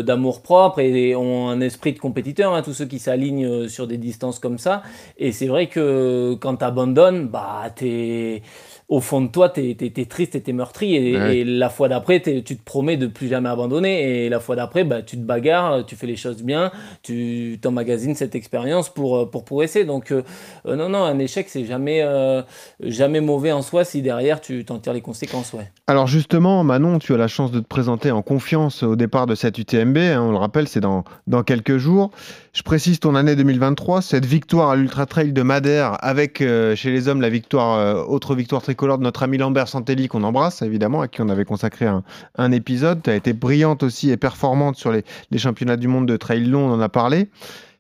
d'amour 0.03 0.41
propre 0.41 0.81
et 0.81 1.15
ont 1.15 1.51
un 1.51 1.61
esprit 1.61 1.97
de 1.99 2.03
compétiteur, 2.03 2.55
hein, 2.55 2.63
tous 2.63 2.73
ceux 2.73 2.87
qui 2.87 2.99
s'alignent 2.99 3.47
euh, 3.47 3.69
sur 3.69 3.87
des 3.87 3.99
distances 3.99 4.39
comme 4.39 4.59
ça. 4.59 4.83
Et 5.19 5.33
c'est 5.33 5.47
vrai 5.47 5.67
que 5.67 6.37
quand 6.41 6.57
tu 6.57 6.65
abandonnes, 6.65 7.29
bah, 7.29 7.65
t'es 7.75 8.43
au 8.89 9.01
fond 9.01 9.21
de 9.21 9.29
toi, 9.29 9.51
tu 9.51 9.61
es, 9.79 10.05
triste 10.07 10.35
et 10.35 10.43
tu 10.43 10.49
es 10.51 10.53
meurtri. 10.55 10.95
Et, 10.97 11.17
Ouais. 11.19 11.39
et 11.39 11.45
la 11.45 11.69
fois 11.69 11.89
d'après, 11.91 12.21
t'es- 12.21 12.43
tu 12.43 12.57
te 12.57 12.63
promets 12.65 12.97
de 12.97 13.07
plus 13.07 13.29
jamais 13.29 13.51
abandonner. 13.51 14.25
Et 14.25 14.29
la 14.31 14.41
fois 14.41 14.57
d'après, 14.57 14.85
bah, 14.85 15.03
tu 15.03 15.17
te 15.17 15.23
bagarres, 15.23 15.85
tu 15.85 15.95
fais 15.95 16.07
les 16.07 16.17
choses 16.17 16.43
bien, 16.43 16.71
tu 17.03 17.59
t'emmagasines 17.61 18.15
cette 18.15 18.35
expérience 18.35 18.89
pour, 18.89 19.17
euh, 19.19 19.27
pour 19.31 19.45
progresser. 19.45 19.85
Donc, 19.85 20.11
euh, 20.11 20.23
euh, 20.67 20.75
non, 20.75 20.89
non, 20.89 21.03
un 21.05 21.19
échec, 21.19 21.49
c'est 21.51 21.67
jamais, 21.67 22.01
euh, 22.03 22.41
jamais 22.81 23.21
mauvais 23.21 23.53
en 23.53 23.61
soi 23.61 23.85
si 23.85 24.01
derrière 24.01 24.41
tu 24.41 24.65
t'en 24.65 24.79
tires 24.79 24.95
les 24.95 25.01
conséquences. 25.03 25.53
Ouais. 25.53 25.71
Alors 25.87 26.07
justement, 26.07 26.65
Manon, 26.65 26.99
tu 26.99 27.13
as 27.13 27.19
la 27.19 27.29
chance 27.29 27.51
de 27.53 27.61
te 27.61 27.67
présenter 27.67 28.11
en 28.11 28.23
confiance 28.23 28.83
au 28.83 28.97
départ 28.97 29.27
de 29.27 29.35
cette 29.35 29.59
UTMB. 29.59 29.99
hein, 29.99 30.23
on 30.23 30.31
le 30.31 30.39
rappelle, 30.39 30.67
c'est 30.67 30.81
dans, 30.81 31.05
dans 31.27 31.43
quelques 31.43 31.77
jours. 31.77 32.11
Je 32.55 32.63
précise 32.63 32.99
ton 33.01 33.15
année 33.15 33.37
2023, 33.37 34.03
cette 34.03 34.25
victoire 34.27 34.71
à 34.71 34.77
l'Ultra 34.77 35.07
Trail 35.07 35.33
de 35.33 35.43
Madère 35.43 35.97
avec 36.03 36.41
euh, 36.41 36.75
chez 36.75 36.91
les 36.91 37.07
hommes 37.07 37.21
la 37.21 37.29
victoire, 37.29 38.09
autre 38.11 38.35
victoire 38.35 38.63
tricolore 38.79 38.99
de 38.99 39.03
notre 39.03 39.25
ami 39.25 39.39
Lambert 39.39 39.67
Santelli 39.67 40.07
qu'on 40.07 40.23
embrasse 40.23 40.63
évidemment, 40.63 41.01
à 41.01 41.09
qui 41.09 41.21
on 41.21 41.29
avait 41.29 41.45
consacré 41.45 41.87
un, 41.87 42.05
un 42.37 42.53
épisode. 42.53 43.03
Tu 43.03 43.11
as 43.11 43.17
été 43.17 43.33
brillante 43.33 43.83
aussi 43.83 44.11
et 44.11 44.17
performante 44.17 44.77
sur 44.77 44.93
les, 44.93 45.03
les 45.33 45.39
championnats 45.39 45.77
du 45.77 45.89
monde 45.89 46.07
de 46.07 46.17
trail 46.17 46.45
long, 46.45 46.71
on 46.71 46.75
en 46.75 46.81
a 46.81 46.89
parlé. 46.89 47.29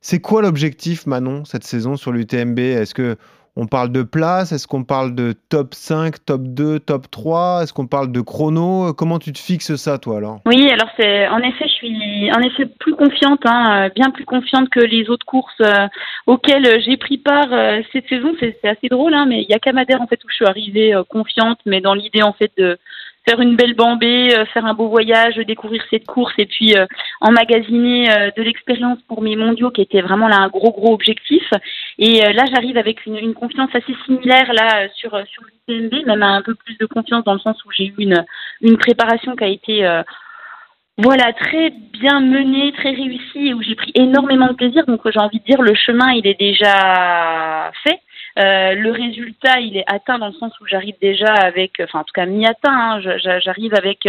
C'est 0.00 0.18
quoi 0.18 0.42
l'objectif, 0.42 1.06
Manon, 1.06 1.44
cette 1.44 1.62
saison 1.62 1.96
sur 1.96 2.10
l'UTMB? 2.10 2.58
Est-ce 2.58 2.94
que 2.94 3.16
on 3.56 3.66
parle 3.66 3.90
de 3.92 4.02
place 4.02 4.52
Est-ce 4.52 4.66
qu'on 4.66 4.84
parle 4.84 5.14
de 5.14 5.34
top 5.48 5.74
5, 5.74 6.24
top 6.24 6.42
2, 6.42 6.80
top 6.80 7.10
3 7.10 7.62
Est-ce 7.62 7.72
qu'on 7.72 7.86
parle 7.86 8.12
de 8.12 8.20
chrono? 8.20 8.92
Comment 8.94 9.18
tu 9.18 9.32
te 9.32 9.38
fixes 9.38 9.76
ça, 9.76 9.98
toi, 9.98 10.18
alors? 10.18 10.40
Oui, 10.46 10.70
alors 10.70 10.88
c'est 10.98 11.28
en 11.28 11.38
effet, 11.38 11.66
je 11.66 11.72
suis 11.72 12.30
en 12.32 12.40
effet 12.40 12.66
plus 12.78 12.94
confiante, 12.94 13.40
hein, 13.44 13.86
euh, 13.86 13.88
bien 13.94 14.10
plus 14.10 14.24
confiante 14.24 14.68
que 14.68 14.80
les 14.80 15.08
autres 15.10 15.26
courses 15.26 15.60
euh, 15.60 15.86
auxquelles 16.26 16.80
j'ai 16.84 16.96
pris 16.96 17.18
part 17.18 17.52
euh, 17.52 17.80
cette 17.92 18.08
saison. 18.08 18.34
C'est 18.40 18.56
assez 18.64 18.88
drôle, 18.88 19.14
hein, 19.14 19.26
mais 19.26 19.42
il 19.42 19.50
y 19.50 19.54
a 19.54 19.58
qu'à 19.58 19.72
Madère 19.72 20.00
en 20.00 20.06
fait 20.06 20.22
où 20.24 20.28
je 20.28 20.34
suis 20.34 20.46
arrivée 20.46 20.94
euh, 20.94 21.02
confiante, 21.04 21.58
mais 21.66 21.80
dans 21.80 21.94
l'idée 21.94 22.22
en 22.22 22.32
fait 22.32 22.52
de 22.56 22.78
faire 23.28 23.40
une 23.40 23.56
belle 23.56 23.74
bambée, 23.74 24.34
euh, 24.34 24.46
faire 24.46 24.64
un 24.64 24.74
beau 24.74 24.88
voyage, 24.88 25.36
découvrir 25.36 25.82
cette 25.90 26.06
course 26.06 26.32
et 26.38 26.46
puis 26.46 26.74
euh, 26.74 26.86
emmagasiner 27.20 28.10
euh, 28.10 28.30
de 28.36 28.42
l'expérience 28.42 28.98
pour 29.06 29.20
mes 29.22 29.36
mondiaux 29.36 29.70
qui 29.70 29.82
était 29.82 30.00
vraiment 30.00 30.28
là 30.28 30.38
un 30.38 30.48
gros 30.48 30.72
gros 30.72 30.94
objectif. 30.94 31.42
Et 31.98 32.20
là, 32.32 32.44
j'arrive 32.52 32.78
avec 32.78 33.04
une, 33.06 33.34
confiance 33.34 33.70
assez 33.74 33.94
similaire 34.06 34.52
là 34.52 34.88
sur 34.94 35.10
sur 35.26 35.42
l'UTMB, 35.68 36.06
même 36.06 36.22
un 36.22 36.42
peu 36.42 36.54
plus 36.54 36.76
de 36.78 36.86
confiance 36.86 37.24
dans 37.24 37.34
le 37.34 37.40
sens 37.40 37.56
où 37.64 37.70
j'ai 37.72 37.86
eu 37.86 37.94
une 37.98 38.24
une 38.62 38.78
préparation 38.78 39.36
qui 39.36 39.44
a 39.44 39.48
été 39.48 40.02
voilà, 40.96 41.32
très 41.32 41.70
bien 41.70 42.20
menée, 42.20 42.72
très 42.72 42.90
réussie 42.90 43.48
et 43.48 43.54
où 43.54 43.62
j'ai 43.62 43.74
pris 43.74 43.92
énormément 43.94 44.48
de 44.48 44.54
plaisir. 44.54 44.86
Donc 44.86 45.00
j'ai 45.10 45.20
envie 45.20 45.40
de 45.40 45.44
dire 45.44 45.60
le 45.60 45.74
chemin 45.74 46.12
il 46.12 46.26
est 46.26 46.38
déjà 46.38 47.70
fait. 47.84 48.00
Euh, 48.38 48.74
le 48.74 48.92
résultat 48.92 49.58
il 49.60 49.76
est 49.76 49.84
atteint 49.88 50.18
dans 50.18 50.28
le 50.28 50.32
sens 50.34 50.52
où 50.60 50.66
j'arrive 50.66 50.94
déjà 51.00 51.32
avec, 51.32 51.80
enfin 51.82 52.00
en 52.00 52.04
tout 52.04 52.12
cas 52.14 52.26
mi-atteint, 52.26 53.00
hein, 53.00 53.00
j'arrive 53.40 53.74
avec 53.74 54.06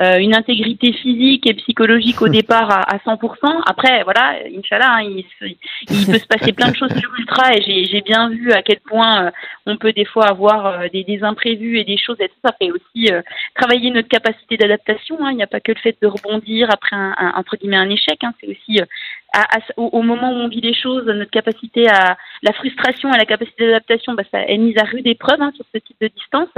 euh, 0.00 0.04
euh, 0.04 0.18
une 0.18 0.34
intégrité 0.34 0.92
physique 0.92 1.48
et 1.48 1.54
psychologique 1.54 2.20
au 2.20 2.28
départ 2.38 2.70
à, 2.70 2.94
à 2.94 2.98
100%. 2.98 3.62
Après 3.66 4.02
voilà, 4.04 4.34
Inch'Allah, 4.58 4.96
hein, 4.96 5.02
il, 5.02 5.24
se- 5.38 5.44
il 5.90 6.06
peut 6.06 6.18
se 6.18 6.26
passer 6.26 6.52
plein 6.52 6.70
de 6.70 6.76
choses 6.76 6.92
sur 6.98 7.10
Ultra 7.18 7.54
et 7.56 7.84
j'ai 7.84 8.00
bien 8.00 8.28
vu 8.28 8.52
à 8.52 8.62
quel 8.62 8.80
point 8.80 9.26
euh, 9.26 9.30
on 9.66 9.76
peut 9.76 9.92
des 9.92 10.04
fois 10.04 10.26
avoir 10.26 10.66
euh, 10.66 10.88
des, 10.92 11.04
des 11.04 11.22
imprévus 11.22 11.78
et 11.78 11.84
des 11.84 11.96
choses 11.96 12.16
et 12.20 12.28
tout 12.28 12.34
ça 12.44 12.52
fait 12.60 12.70
aussi 12.70 13.12
euh, 13.12 13.22
travailler 13.54 13.90
notre 13.90 14.08
capacité 14.08 14.56
d'adaptation. 14.56 15.16
hein. 15.24 15.30
Il 15.30 15.36
n'y 15.36 15.42
a 15.42 15.46
pas 15.46 15.60
que 15.60 15.72
le 15.72 15.78
fait 15.78 15.96
de 16.02 16.06
rebondir 16.06 16.68
après 16.72 16.96
un, 16.96 17.14
un- 17.16 17.32
entre 17.36 17.56
guillemets 17.56 17.76
un 17.76 17.90
échec. 17.90 18.18
hein. 18.24 18.32
C'est 18.40 18.48
aussi 18.48 18.80
euh, 18.80 18.84
à- 19.32 19.56
à- 19.56 19.60
au, 19.76 19.86
au 19.98 20.02
moment 20.02 20.30
où 20.30 20.36
on 20.36 20.48
vit 20.48 20.60
les 20.60 20.74
choses, 20.74 21.04
notre 21.06 21.30
capacité 21.30 21.88
à 21.88 22.16
la 22.42 22.52
frustration 22.52 23.12
et 23.12 23.18
la 23.18 23.24
capacité 23.24 23.66
d'adaptation, 23.66 24.14
bah, 24.14 24.22
ça 24.30 24.42
est 24.42 24.58
mise 24.58 24.76
à 24.78 24.84
rude 24.84 25.06
épreuve 25.06 25.40
hein, 25.40 25.52
sur 25.56 25.64
ce 25.74 25.78
type 25.80 25.96
de 26.00 26.08
distance. 26.08 26.48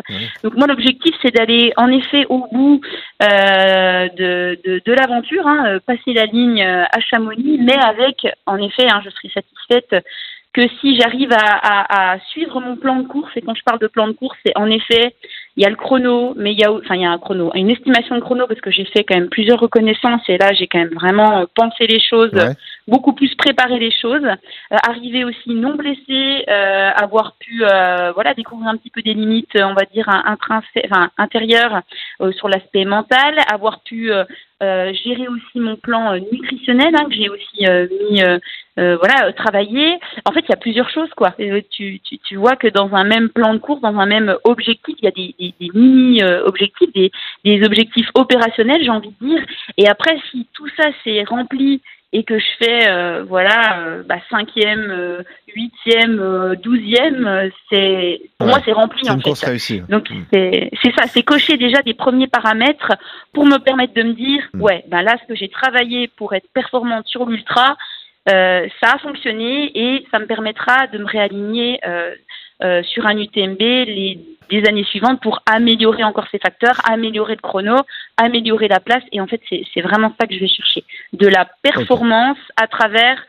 Donc 0.42 0.54
moi 0.56 0.66
l'objectif 0.66 1.14
c'est 1.22 1.34
d'aller 1.34 1.72
en 1.76 1.88
effet 1.90 2.26
au 2.28 2.46
bout 2.52 2.80
euh, 3.26 4.08
de, 4.16 4.82
de, 4.84 4.92
l'aventure, 4.92 5.46
hein, 5.46 5.64
euh, 5.66 5.80
passer 5.80 6.12
la 6.12 6.26
ligne 6.26 6.62
euh, 6.62 6.84
à 6.84 7.00
Chamonix, 7.00 7.58
mais 7.58 7.76
avec 7.76 8.26
en 8.46 8.56
effet, 8.58 8.86
hein, 8.88 9.00
je 9.04 9.10
serai 9.10 9.28
satisfaite 9.28 10.04
que 10.52 10.62
si 10.80 10.98
j'arrive 10.98 11.32
à 11.34 12.18
suivre 12.30 12.60
mon 12.60 12.76
plan 12.76 12.96
de 12.96 13.06
course, 13.06 13.30
et 13.36 13.42
quand 13.42 13.54
je 13.54 13.62
parle 13.62 13.78
de 13.78 13.88
plan 13.88 14.08
de 14.08 14.12
course, 14.12 14.38
c'est 14.44 14.56
en 14.56 14.70
effet, 14.70 15.14
il 15.56 15.62
y 15.62 15.66
a 15.66 15.70
le 15.70 15.76
chrono, 15.76 16.34
mais 16.36 16.52
il 16.52 16.60
y 16.60 16.64
a, 16.64 16.72
enfin, 16.72 16.96
il 16.96 17.02
y 17.02 17.06
a 17.06 17.10
un 17.10 17.18
chrono, 17.18 17.50
une 17.54 17.70
estimation 17.70 18.14
de 18.14 18.20
chrono, 18.20 18.46
parce 18.46 18.60
que 18.60 18.70
j'ai 18.70 18.84
fait 18.84 19.04
quand 19.04 19.14
même 19.14 19.28
plusieurs 19.28 19.58
reconnaissances, 19.58 20.22
et 20.28 20.36
là, 20.36 20.52
j'ai 20.52 20.66
quand 20.66 20.78
même 20.78 20.94
vraiment 20.94 21.38
euh, 21.38 21.44
pensé 21.54 21.86
les 21.86 22.00
choses 22.00 22.26
Ouais. 22.32 22.54
beaucoup 22.86 23.12
plus 23.12 23.34
préparer 23.34 23.78
les 23.78 23.90
choses, 23.90 24.24
euh, 24.24 24.76
arriver 24.86 25.24
aussi 25.24 25.50
non 25.50 25.74
blessé, 25.74 26.44
euh, 26.48 26.90
avoir 26.94 27.34
pu 27.38 27.64
euh, 27.64 28.12
voilà 28.12 28.34
découvrir 28.34 28.68
un 28.68 28.76
petit 28.76 28.90
peu 28.90 29.02
des 29.02 29.14
limites, 29.14 29.56
on 29.56 29.74
va 29.74 29.84
dire 29.92 30.06
enfin, 30.08 31.10
intérieures 31.18 31.80
sur 32.36 32.48
l'aspect 32.48 32.84
mental, 32.84 33.36
avoir 33.50 33.80
pu 33.82 34.10
gérer 34.60 35.28
aussi 35.28 35.60
mon 35.60 35.76
plan 35.76 36.16
nutritionnel 36.32 36.94
hein, 36.94 37.06
que 37.08 37.14
j'ai 37.14 37.28
aussi 37.28 37.64
mis 38.10 38.22
voilà 38.76 39.32
travailler. 39.32 39.98
En 40.24 40.32
fait, 40.32 40.40
il 40.40 40.50
y 40.50 40.52
a 40.52 40.56
plusieurs 40.56 40.90
choses 40.90 41.10
quoi. 41.16 41.34
Tu, 41.70 42.00
tu, 42.00 42.18
tu, 42.18 42.36
vois 42.36 42.56
que 42.56 42.68
dans 42.68 42.94
un 42.94 43.04
même 43.04 43.30
plan 43.30 43.54
de 43.54 43.58
course, 43.58 43.80
dans 43.80 43.98
un 43.98 44.06
même 44.06 44.36
objectif, 44.44 44.96
il 44.98 45.04
y 45.04 45.08
a 45.08 45.10
des, 45.10 45.34
des, 45.38 45.54
des 45.60 45.78
mini 45.78 46.22
objectifs, 46.22 46.92
des, 46.92 47.10
des 47.44 47.64
objectifs 47.64 48.08
opérationnels, 48.14 48.82
j'ai 48.82 48.90
envie 48.90 49.14
de 49.20 49.26
dire. 49.26 49.42
Et 49.78 49.88
après, 49.88 50.18
si 50.30 50.46
tout 50.52 50.68
ça 50.76 50.88
s'est 51.04 51.24
rempli 51.24 51.80
et 52.12 52.24
que 52.24 52.38
je 52.38 52.46
fais 52.58 52.88
euh, 52.88 53.24
voilà 53.24 53.80
euh, 53.80 54.02
bah, 54.02 54.16
cinquième, 54.30 54.90
euh, 54.90 55.22
huitième, 55.54 56.56
douzième, 56.62 57.50
c'est 57.70 58.22
pour 58.38 58.48
moi 58.48 58.58
c'est 58.64 58.72
rempli 58.72 59.08
en 59.10 59.18
fait. 59.18 59.82
Donc 59.88 60.10
mm. 60.10 60.24
c'est 60.32 60.70
c'est 60.82 60.94
ça, 60.96 61.06
c'est 61.08 61.22
cocher 61.22 61.56
déjà 61.56 61.82
des 61.82 61.94
premiers 61.94 62.28
paramètres 62.28 62.92
pour 63.32 63.44
me 63.44 63.58
permettre 63.58 63.94
de 63.94 64.02
me 64.02 64.12
dire 64.12 64.42
mm. 64.54 64.62
ouais 64.62 64.84
bah 64.88 65.02
là 65.02 65.16
ce 65.20 65.26
que 65.26 65.34
j'ai 65.34 65.48
travaillé 65.48 66.08
pour 66.16 66.34
être 66.34 66.48
performante 66.54 67.06
sur 67.06 67.26
l'ultra, 67.26 67.76
ça 68.26 68.92
a 68.94 68.98
fonctionné 68.98 69.70
et 69.74 70.06
ça 70.10 70.18
me 70.18 70.26
permettra 70.26 70.86
de 70.88 70.98
me 70.98 71.06
réaligner 71.06 71.80
sur 72.82 73.06
un 73.06 73.16
UTMB 73.18 73.60
les 73.60 74.18
des 74.48 74.66
années 74.66 74.84
suivantes 74.84 75.20
pour 75.20 75.42
améliorer 75.46 76.04
encore 76.04 76.26
ces 76.30 76.38
facteurs, 76.38 76.76
améliorer 76.84 77.34
le 77.34 77.40
chrono, 77.40 77.76
améliorer 78.16 78.68
la 78.68 78.80
place. 78.80 79.02
Et 79.12 79.20
en 79.20 79.26
fait, 79.26 79.40
c'est 79.48 79.80
vraiment 79.80 80.14
ça 80.20 80.26
que 80.26 80.34
je 80.34 80.40
vais 80.40 80.48
chercher. 80.48 80.84
De 81.12 81.26
la 81.26 81.46
performance 81.62 82.38
à 82.56 82.66
travers 82.66 83.22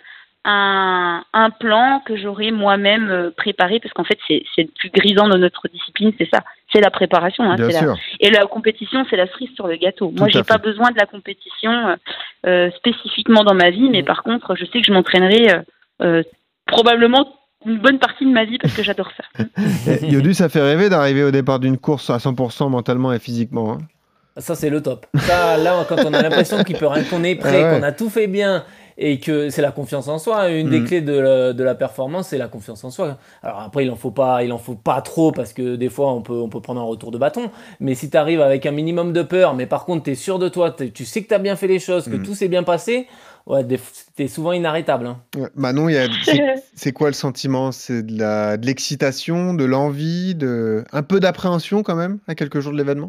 un, 0.46 1.24
un 1.34 1.50
plan 1.50 2.02
que 2.06 2.16
j'aurais 2.16 2.52
moi-même 2.52 3.10
euh, 3.10 3.32
préparé, 3.32 3.80
parce 3.80 3.94
qu'en 3.94 4.06
fait, 4.06 4.20
c'est 4.28 4.44
le 4.58 4.72
plus 4.80 4.90
grisant 4.90 5.28
de 5.28 5.38
notre 5.38 5.68
discipline, 5.68 6.14
c'est 6.18 6.30
ça. 6.32 6.44
C'est 6.72 6.82
la 6.82 6.92
préparation. 6.92 7.44
Hein, 7.44 7.56
la... 7.58 7.96
Et 8.20 8.30
la 8.30 8.46
compétition, 8.46 9.06
c'est 9.10 9.16
la 9.16 9.28
cerise 9.28 9.50
sur 9.56 9.68
le 9.68 9.78
gâteau. 9.78 10.12
moi, 10.18 10.28
j'ai 10.28 10.44
pas 10.44 10.58
besoin 10.58 10.92
de 10.92 10.98
la 10.98 11.06
compétition 11.06 11.72
euh, 11.72 11.96
euh, 12.46 12.72
spécifiquement 12.72 13.44
dans 13.44 13.54
ma 13.54 13.70
vie, 13.70 13.90
mais 13.90 14.04
par 14.04 14.24
contre, 14.24 14.56
je 14.56 14.66
sais 14.66 14.80
que 14.80 14.86
je 14.86 14.92
m'entraînerai 14.92 15.62
euh, 16.02 16.24
probablement 16.66 17.34
une 17.66 17.80
bonne 17.80 18.00
partie 18.00 18.26
de 18.26 18.32
ma 18.32 18.46
vie 18.46 18.58
parce 18.58 18.74
que 18.74 18.84
j'adore 18.84 19.10
ça. 19.16 19.46
Yodu, 20.02 20.34
ça 20.34 20.50
fait 20.50 20.62
rêver 20.62 20.90
d'arriver 20.90 21.24
au 21.24 21.32
départ 21.32 21.60
d'une 21.60 21.78
course 21.78 22.10
à 22.10 22.18
100% 22.18 22.70
mentalement 22.70 23.14
et 23.14 23.20
physiquement. 23.20 23.74
Hein. 23.74 23.78
ça, 24.38 24.54
c'est 24.54 24.70
le 24.70 24.82
top. 24.82 25.06
Ça, 25.16 25.58
là, 25.58 25.86
quand 25.88 26.04
on 26.06 26.14
a 26.14 26.22
l'impression 26.22 26.58
qu'on 26.58 27.24
est 27.24 27.36
prêt, 27.36 27.62
qu'on 27.62 27.84
a 27.84 27.92
tout 27.94 28.10
fait 28.10 28.28
bien 28.28 28.64
et 28.98 29.20
que 29.20 29.50
c'est 29.50 29.62
la 29.62 29.72
confiance 29.72 30.08
en 30.08 30.18
soi. 30.18 30.50
Une 30.50 30.70
des 30.70 30.80
mm. 30.80 30.86
clés 30.86 31.02
de 31.02 31.14
la, 31.14 31.54
de 31.54 31.64
la 31.64 31.76
performance, 31.76 32.30
c'est 32.30 32.38
la 32.38 32.48
confiance 32.48 32.84
en 32.84 32.90
soi. 32.90 33.18
Alors 33.44 33.62
après, 33.62 33.86
il 33.86 33.92
en 33.92 33.96
faut 33.96 34.12
pas, 34.12 34.44
il 34.44 34.52
en 34.52 34.58
faut 34.58 34.76
pas 34.76 35.02
trop 35.02 35.32
parce 35.32 35.54
que 35.54 35.76
des 35.76 35.90
fois, 35.90 36.12
on 36.14 36.22
peut, 36.22 36.34
on 36.34 36.50
peut 36.50 36.62
prendre 36.62 36.82
un 36.82 36.86
retour 36.86 37.12
de 37.12 37.18
bâton. 37.18 37.52
Mais 37.80 37.96
si 37.96 38.10
tu 38.10 38.18
arrives 38.18 38.42
avec 38.42 38.66
un 38.66 38.72
minimum 38.72 39.14
de 39.14 39.22
peur, 39.22 39.54
mais 39.54 39.66
par 39.66 39.86
contre, 39.86 40.04
tu 40.04 40.12
es 40.12 40.16
sûr 40.16 40.40
de 40.40 40.50
toi, 40.50 40.72
tu 40.72 41.06
sais 41.06 41.22
que 41.22 41.28
tu 41.28 41.34
as 41.34 41.40
bien 41.40 41.56
fait 41.56 41.68
les 41.68 41.80
choses, 41.80 42.06
que 42.06 42.16
mm. 42.18 42.24
tout 42.24 42.34
s'est 42.34 42.48
bien 42.48 42.64
passé, 42.64 43.08
ouais, 43.46 43.66
c'était 43.78 44.28
souvent 44.28 44.52
inarrêtable. 44.52 45.08
Hein. 45.08 45.20
Manon, 45.56 45.90
c'est 46.76 46.92
quoi 46.92 47.08
le 47.08 47.14
sentiment? 47.14 47.72
C'est 47.72 48.04
de 48.04 48.66
l'excitation, 48.66 49.54
de 49.54 49.66
l'envie, 49.66 50.34
de 50.36 50.84
un 50.92 51.04
peu 51.04 51.20
d'appréhension 51.20 51.84
quand 51.84 51.96
même 51.96 52.20
à 52.28 52.36
quelques 52.36 52.60
jours 52.60 52.74
de 52.74 52.78
l'événement? 52.78 53.08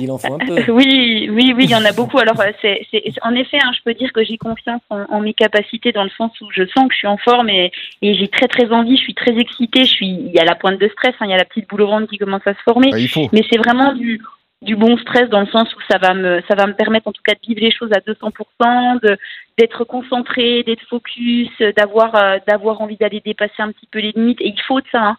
Il 0.00 0.10
en 0.10 0.18
faut 0.18 0.34
un 0.34 0.38
peu. 0.38 0.56
Oui, 0.72 1.28
oui, 1.30 1.52
oui, 1.56 1.64
il 1.64 1.70
y 1.70 1.74
en 1.74 1.84
a 1.84 1.92
beaucoup. 1.92 2.18
Alors, 2.18 2.40
euh, 2.40 2.50
c'est, 2.60 2.86
en 3.22 3.34
effet, 3.34 3.58
hein, 3.62 3.70
je 3.76 3.82
peux 3.84 3.94
dire 3.94 4.12
que 4.12 4.24
j'ai 4.24 4.38
confiance 4.38 4.82
en, 4.90 5.20
mes 5.20 5.34
capacités 5.34 5.92
dans 5.92 6.04
le 6.04 6.10
sens 6.10 6.32
où 6.40 6.50
je 6.50 6.66
sens 6.66 6.88
que 6.88 6.94
je 6.94 6.98
suis 6.98 7.06
en 7.06 7.16
forme 7.16 7.48
et, 7.48 7.70
et 8.02 8.14
j'ai 8.14 8.28
très, 8.28 8.48
très 8.48 8.70
envie. 8.72 8.96
Je 8.96 9.02
suis 9.02 9.14
très 9.14 9.36
excitée. 9.36 9.84
Je 9.84 9.90
suis, 9.90 10.08
il 10.08 10.32
y 10.32 10.38
a 10.38 10.44
la 10.44 10.54
pointe 10.54 10.80
de 10.80 10.88
stress. 10.88 11.14
Hein, 11.20 11.26
il 11.26 11.30
y 11.30 11.34
a 11.34 11.38
la 11.38 11.44
petite 11.44 11.68
boule 11.68 11.82
au 11.82 11.86
ventre 11.86 12.08
qui 12.08 12.18
commence 12.18 12.46
à 12.46 12.54
se 12.54 12.62
former. 12.64 12.90
Bah, 12.90 12.98
il 12.98 13.08
faut. 13.08 13.28
Mais 13.32 13.44
c'est 13.50 13.58
vraiment 13.58 13.92
du, 13.92 14.20
du 14.64 14.76
bon 14.76 14.96
stress 14.96 15.28
dans 15.28 15.40
le 15.40 15.46
sens 15.46 15.72
où 15.74 15.78
ça 15.90 15.98
va 15.98 16.14
me 16.14 16.40
ça 16.48 16.54
va 16.54 16.66
me 16.66 16.74
permettre 16.74 17.06
en 17.06 17.12
tout 17.12 17.22
cas 17.22 17.34
de 17.34 17.46
vivre 17.46 17.60
les 17.60 17.70
choses 17.70 17.90
à 17.92 18.00
200%, 18.00 19.00
de 19.02 19.16
d'être 19.58 19.84
concentré, 19.84 20.64
d'être 20.64 20.82
focus, 20.88 21.50
d'avoir 21.76 22.14
euh, 22.16 22.38
d'avoir 22.48 22.80
envie 22.80 22.96
d'aller 22.96 23.20
dépasser 23.24 23.60
un 23.60 23.70
petit 23.70 23.86
peu 23.86 24.00
les 24.00 24.12
limites 24.12 24.40
et 24.40 24.48
il 24.48 24.60
faut 24.66 24.80
de 24.80 24.86
ça. 24.90 25.02
Hein. 25.02 25.16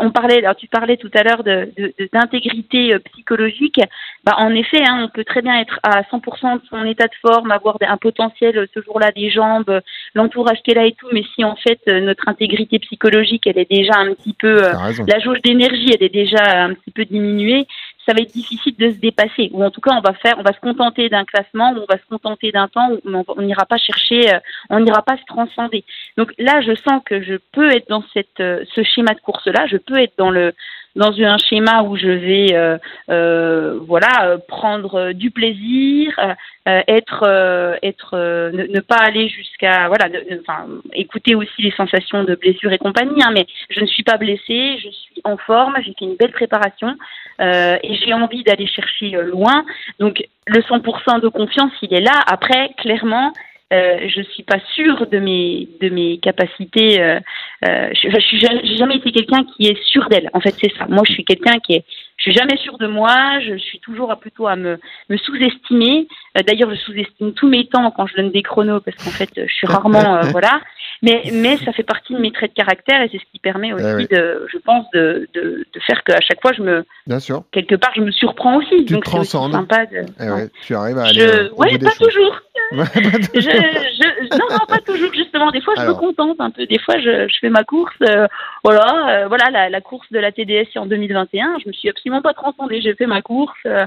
On 0.00 0.10
parlait, 0.10 0.38
alors 0.38 0.56
tu 0.56 0.68
parlais 0.68 0.96
tout 0.96 1.10
à 1.14 1.22
l'heure 1.22 1.44
de, 1.44 1.72
d'intégrité 2.12 2.94
euh, 2.94 2.98
psychologique. 3.12 3.80
Bah 4.24 4.34
en 4.38 4.54
effet, 4.54 4.82
hein, 4.86 5.04
on 5.04 5.08
peut 5.08 5.24
très 5.24 5.42
bien 5.42 5.58
être 5.60 5.78
à 5.82 6.02
100% 6.02 6.60
de 6.60 6.66
son 6.68 6.84
état 6.84 7.06
de 7.06 7.14
forme, 7.20 7.50
avoir 7.50 7.76
un 7.80 7.96
potentiel 7.96 8.58
euh, 8.58 8.66
ce 8.74 8.82
jour-là 8.82 9.12
des 9.12 9.30
jambes, 9.30 9.80
l'entourage 10.14 10.58
qu'elle 10.64 10.78
a 10.78 10.86
et 10.86 10.92
tout, 10.92 11.08
mais 11.12 11.22
si 11.34 11.44
en 11.44 11.56
fait 11.56 11.80
notre 11.86 12.28
intégrité 12.28 12.78
psychologique 12.78 13.46
elle 13.46 13.58
est 13.58 13.70
déjà 13.70 13.94
un 13.96 14.14
petit 14.14 14.34
peu, 14.34 14.60
la 14.60 15.18
jauge 15.20 15.40
d'énergie 15.42 15.90
elle 15.94 16.02
est 16.02 16.12
déjà 16.12 16.64
un 16.64 16.74
petit 16.74 16.90
peu 16.90 17.04
diminuée, 17.04 17.66
ça 18.08 18.14
va 18.14 18.22
être 18.22 18.32
difficile 18.32 18.74
de 18.78 18.90
se 18.90 18.96
dépasser. 18.96 19.50
Ou 19.52 19.62
en 19.62 19.70
tout 19.70 19.82
cas, 19.82 19.90
on 19.94 20.00
va 20.00 20.14
faire, 20.14 20.36
on 20.38 20.42
va 20.42 20.54
se 20.54 20.60
contenter 20.60 21.10
d'un 21.10 21.26
classement, 21.26 21.74
on 21.76 21.84
va 21.86 21.98
se 21.98 22.06
contenter 22.08 22.50
d'un 22.52 22.66
temps, 22.66 22.88
on 23.04 23.42
n'ira 23.42 23.66
pas 23.66 23.76
chercher, 23.76 24.32
euh, 24.32 24.38
on 24.70 24.80
n'ira 24.80 25.02
pas 25.02 25.18
se 25.18 25.24
transcender. 25.26 25.84
Donc 26.16 26.32
là, 26.38 26.62
je 26.62 26.74
sens 26.74 27.02
que 27.04 27.22
je 27.22 27.34
peux 27.52 27.70
être 27.70 27.88
dans 27.90 28.02
euh, 28.40 28.64
ce 28.74 28.82
schéma 28.82 29.12
de 29.12 29.20
course-là, 29.20 29.66
je 29.66 29.76
peux 29.76 29.98
être 29.98 30.14
dans 30.16 30.30
le 30.30 30.54
dans 30.96 31.12
un 31.20 31.38
schéma 31.38 31.82
où 31.82 31.96
je 31.96 32.08
vais 32.08 32.54
euh, 32.54 32.78
euh, 33.10 33.78
voilà 33.86 34.36
prendre 34.48 35.12
du 35.12 35.30
plaisir, 35.30 36.18
euh, 36.18 36.82
être 36.88 37.78
être 37.82 38.16
ne, 38.16 38.80
pas 38.80 38.96
aller 38.96 39.28
jusqu'à 39.28 39.88
voilà 39.88 40.08
enfin 40.40 40.66
écouter 40.92 41.34
aussi 41.34 41.62
les 41.62 41.70
sensations 41.72 42.24
de 42.24 42.34
blessure 42.34 42.72
et 42.72 42.78
compagnie 42.78 43.22
hein, 43.22 43.30
mais 43.32 43.46
je 43.70 43.80
ne 43.80 43.86
suis 43.86 44.02
pas 44.02 44.16
blessée, 44.16 44.78
je 44.78 44.90
suis 44.90 45.20
en 45.24 45.36
forme, 45.36 45.76
j'ai 45.84 45.94
fait 45.98 46.04
une 46.04 46.16
belle 46.16 46.32
préparation 46.32 46.96
et 47.40 47.94
j'ai 48.04 48.12
envie 48.12 48.42
d'aller 48.42 48.66
chercher 48.66 49.10
loin. 49.22 49.64
Donc 50.00 50.24
le 50.46 50.60
100% 50.60 51.20
de 51.20 51.28
confiance, 51.28 51.72
il 51.82 51.94
est 51.94 52.00
là. 52.00 52.18
Après, 52.26 52.70
clairement, 52.78 53.32
euh, 53.72 54.08
je 54.08 54.22
suis 54.22 54.42
pas 54.42 54.58
sûre 54.74 55.06
de 55.06 55.18
mes 55.18 55.68
de 55.80 55.90
mes 55.90 56.18
capacités. 56.18 57.00
Euh, 57.00 57.20
euh, 57.68 57.90
je, 57.92 58.08
je 58.08 58.20
suis 58.20 58.38
j'ai 58.40 58.76
jamais 58.76 58.96
été 58.96 59.12
quelqu'un 59.12 59.44
qui 59.44 59.66
est 59.66 59.82
sûr 59.84 60.08
d'elle. 60.08 60.30
En 60.32 60.40
fait, 60.40 60.54
c'est 60.60 60.72
ça. 60.76 60.86
Moi, 60.88 61.02
je 61.06 61.12
suis 61.12 61.24
quelqu'un 61.24 61.58
qui 61.58 61.74
est 61.74 61.84
je 62.18 62.24
suis 62.24 62.32
jamais 62.32 62.56
sûre 62.56 62.78
de 62.78 62.88
moi, 62.88 63.38
je 63.40 63.56
suis 63.56 63.78
toujours 63.78 64.14
plutôt 64.18 64.48
à 64.48 64.56
me, 64.56 64.78
me 65.08 65.16
sous-estimer. 65.16 66.08
Euh, 66.36 66.42
d'ailleurs, 66.42 66.70
je 66.70 66.76
sous-estime 66.76 67.32
tous 67.32 67.48
mes 67.48 67.66
temps 67.66 67.92
quand 67.92 68.06
je 68.06 68.16
donne 68.16 68.32
des 68.32 68.42
chronos 68.42 68.80
parce 68.80 68.96
qu'en 68.96 69.10
fait, 69.10 69.30
je 69.36 69.52
suis 69.52 69.68
rarement 69.68 70.16
euh, 70.16 70.22
voilà. 70.32 70.60
Mais 71.02 71.22
mais 71.32 71.56
ça 71.58 71.72
fait 71.72 71.82
partie 71.82 72.14
de 72.14 72.18
mes 72.18 72.32
traits 72.32 72.50
de 72.50 72.56
caractère 72.56 73.02
et 73.02 73.08
c'est 73.10 73.18
ce 73.18 73.24
qui 73.32 73.38
permet 73.38 73.72
aussi 73.72 74.06
de, 74.10 74.46
je 74.52 74.58
pense, 74.58 74.86
de, 74.92 75.28
de, 75.34 75.64
de 75.72 75.80
faire 75.86 76.02
qu'à 76.04 76.20
chaque 76.20 76.40
fois, 76.40 76.52
je 76.52 76.62
me 76.62 76.84
Bien 77.06 77.20
sûr. 77.20 77.44
quelque 77.52 77.74
part, 77.74 77.92
je 77.94 78.02
me 78.02 78.10
surprends 78.10 78.58
aussi. 78.58 78.84
Tu 78.84 78.94
Donc 78.94 79.06
c'est 79.06 79.24
sympa. 79.24 79.86
De, 79.86 80.04
eh 80.20 80.30
ouais, 80.30 80.48
tu 80.62 80.74
arrives 80.74 80.98
à 80.98 81.04
aller. 81.04 81.20
Je, 81.20 81.52
ouais, 81.56 81.78
pas 81.78 81.90
toujours. 81.98 82.40
je, 82.72 83.40
je, 83.40 84.36
non, 84.36 84.46
non, 84.50 84.66
pas 84.68 84.78
toujours 84.78 85.12
justement. 85.14 85.50
Des 85.50 85.60
fois, 85.60 85.74
je 85.76 85.82
me 85.82 85.94
contente 85.94 86.36
un 86.40 86.50
peu. 86.50 86.66
Des 86.66 86.78
fois, 86.78 86.98
je, 86.98 87.28
je 87.28 87.36
fais 87.40 87.48
ma 87.48 87.64
course. 87.64 87.94
Euh, 88.02 88.26
voilà, 88.64 89.26
voilà, 89.28 89.50
la, 89.50 89.70
la, 89.70 89.80
course 89.80 90.06
de 90.10 90.18
la 90.18 90.32
TDS 90.32 90.76
en 90.76 90.86
2021. 90.86 91.58
Je 91.62 91.68
me 91.68 91.72
suis 91.72 91.88
absolument 91.88 92.22
pas 92.22 92.34
transcendé. 92.34 92.80
J'ai 92.80 92.94
fait 92.94 93.06
ma 93.06 93.22
course 93.22 93.56
euh, 93.66 93.86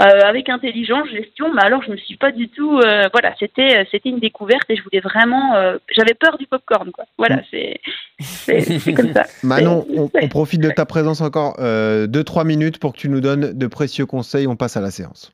euh, 0.00 0.20
avec 0.24 0.48
intelligence, 0.48 1.08
gestion, 1.08 1.52
mais 1.52 1.62
alors 1.62 1.82
je 1.82 1.90
me 1.90 1.96
suis 1.96 2.16
pas 2.16 2.30
du 2.30 2.48
tout. 2.48 2.78
Euh, 2.78 3.08
voilà, 3.12 3.34
c'était 3.38 3.86
c'était 3.90 4.08
une 4.08 4.20
découverte 4.20 4.68
et 4.68 4.76
je 4.76 4.82
voulais 4.82 5.00
vraiment. 5.00 5.54
J'avais 5.90 6.14
peur 6.14 6.38
du 6.38 6.46
popcorn, 6.48 6.90
quoi. 6.90 7.04
Voilà, 7.16 7.36
mm. 7.36 7.42
c'est 7.50 7.80
c'est 8.20 8.94
comme 8.94 9.12
ça. 9.12 9.24
Manon, 9.42 9.86
on, 9.96 10.10
on, 10.12 10.28
profite 10.28 10.60
de 10.60 10.70
ta 10.70 10.86
présence 10.86 11.20
encore 11.20 11.56
2-3 11.58 12.44
minutes 12.44 12.78
pour 12.78 12.92
que 12.92 12.98
tu 12.98 13.08
nous 13.08 13.20
donnes 13.20 13.52
de 13.52 13.66
précieux 13.66 14.06
conseils. 14.06 14.46
On 14.46 14.56
passe 14.56 14.76
à 14.76 14.80
la 14.80 14.90
séance. 14.90 15.32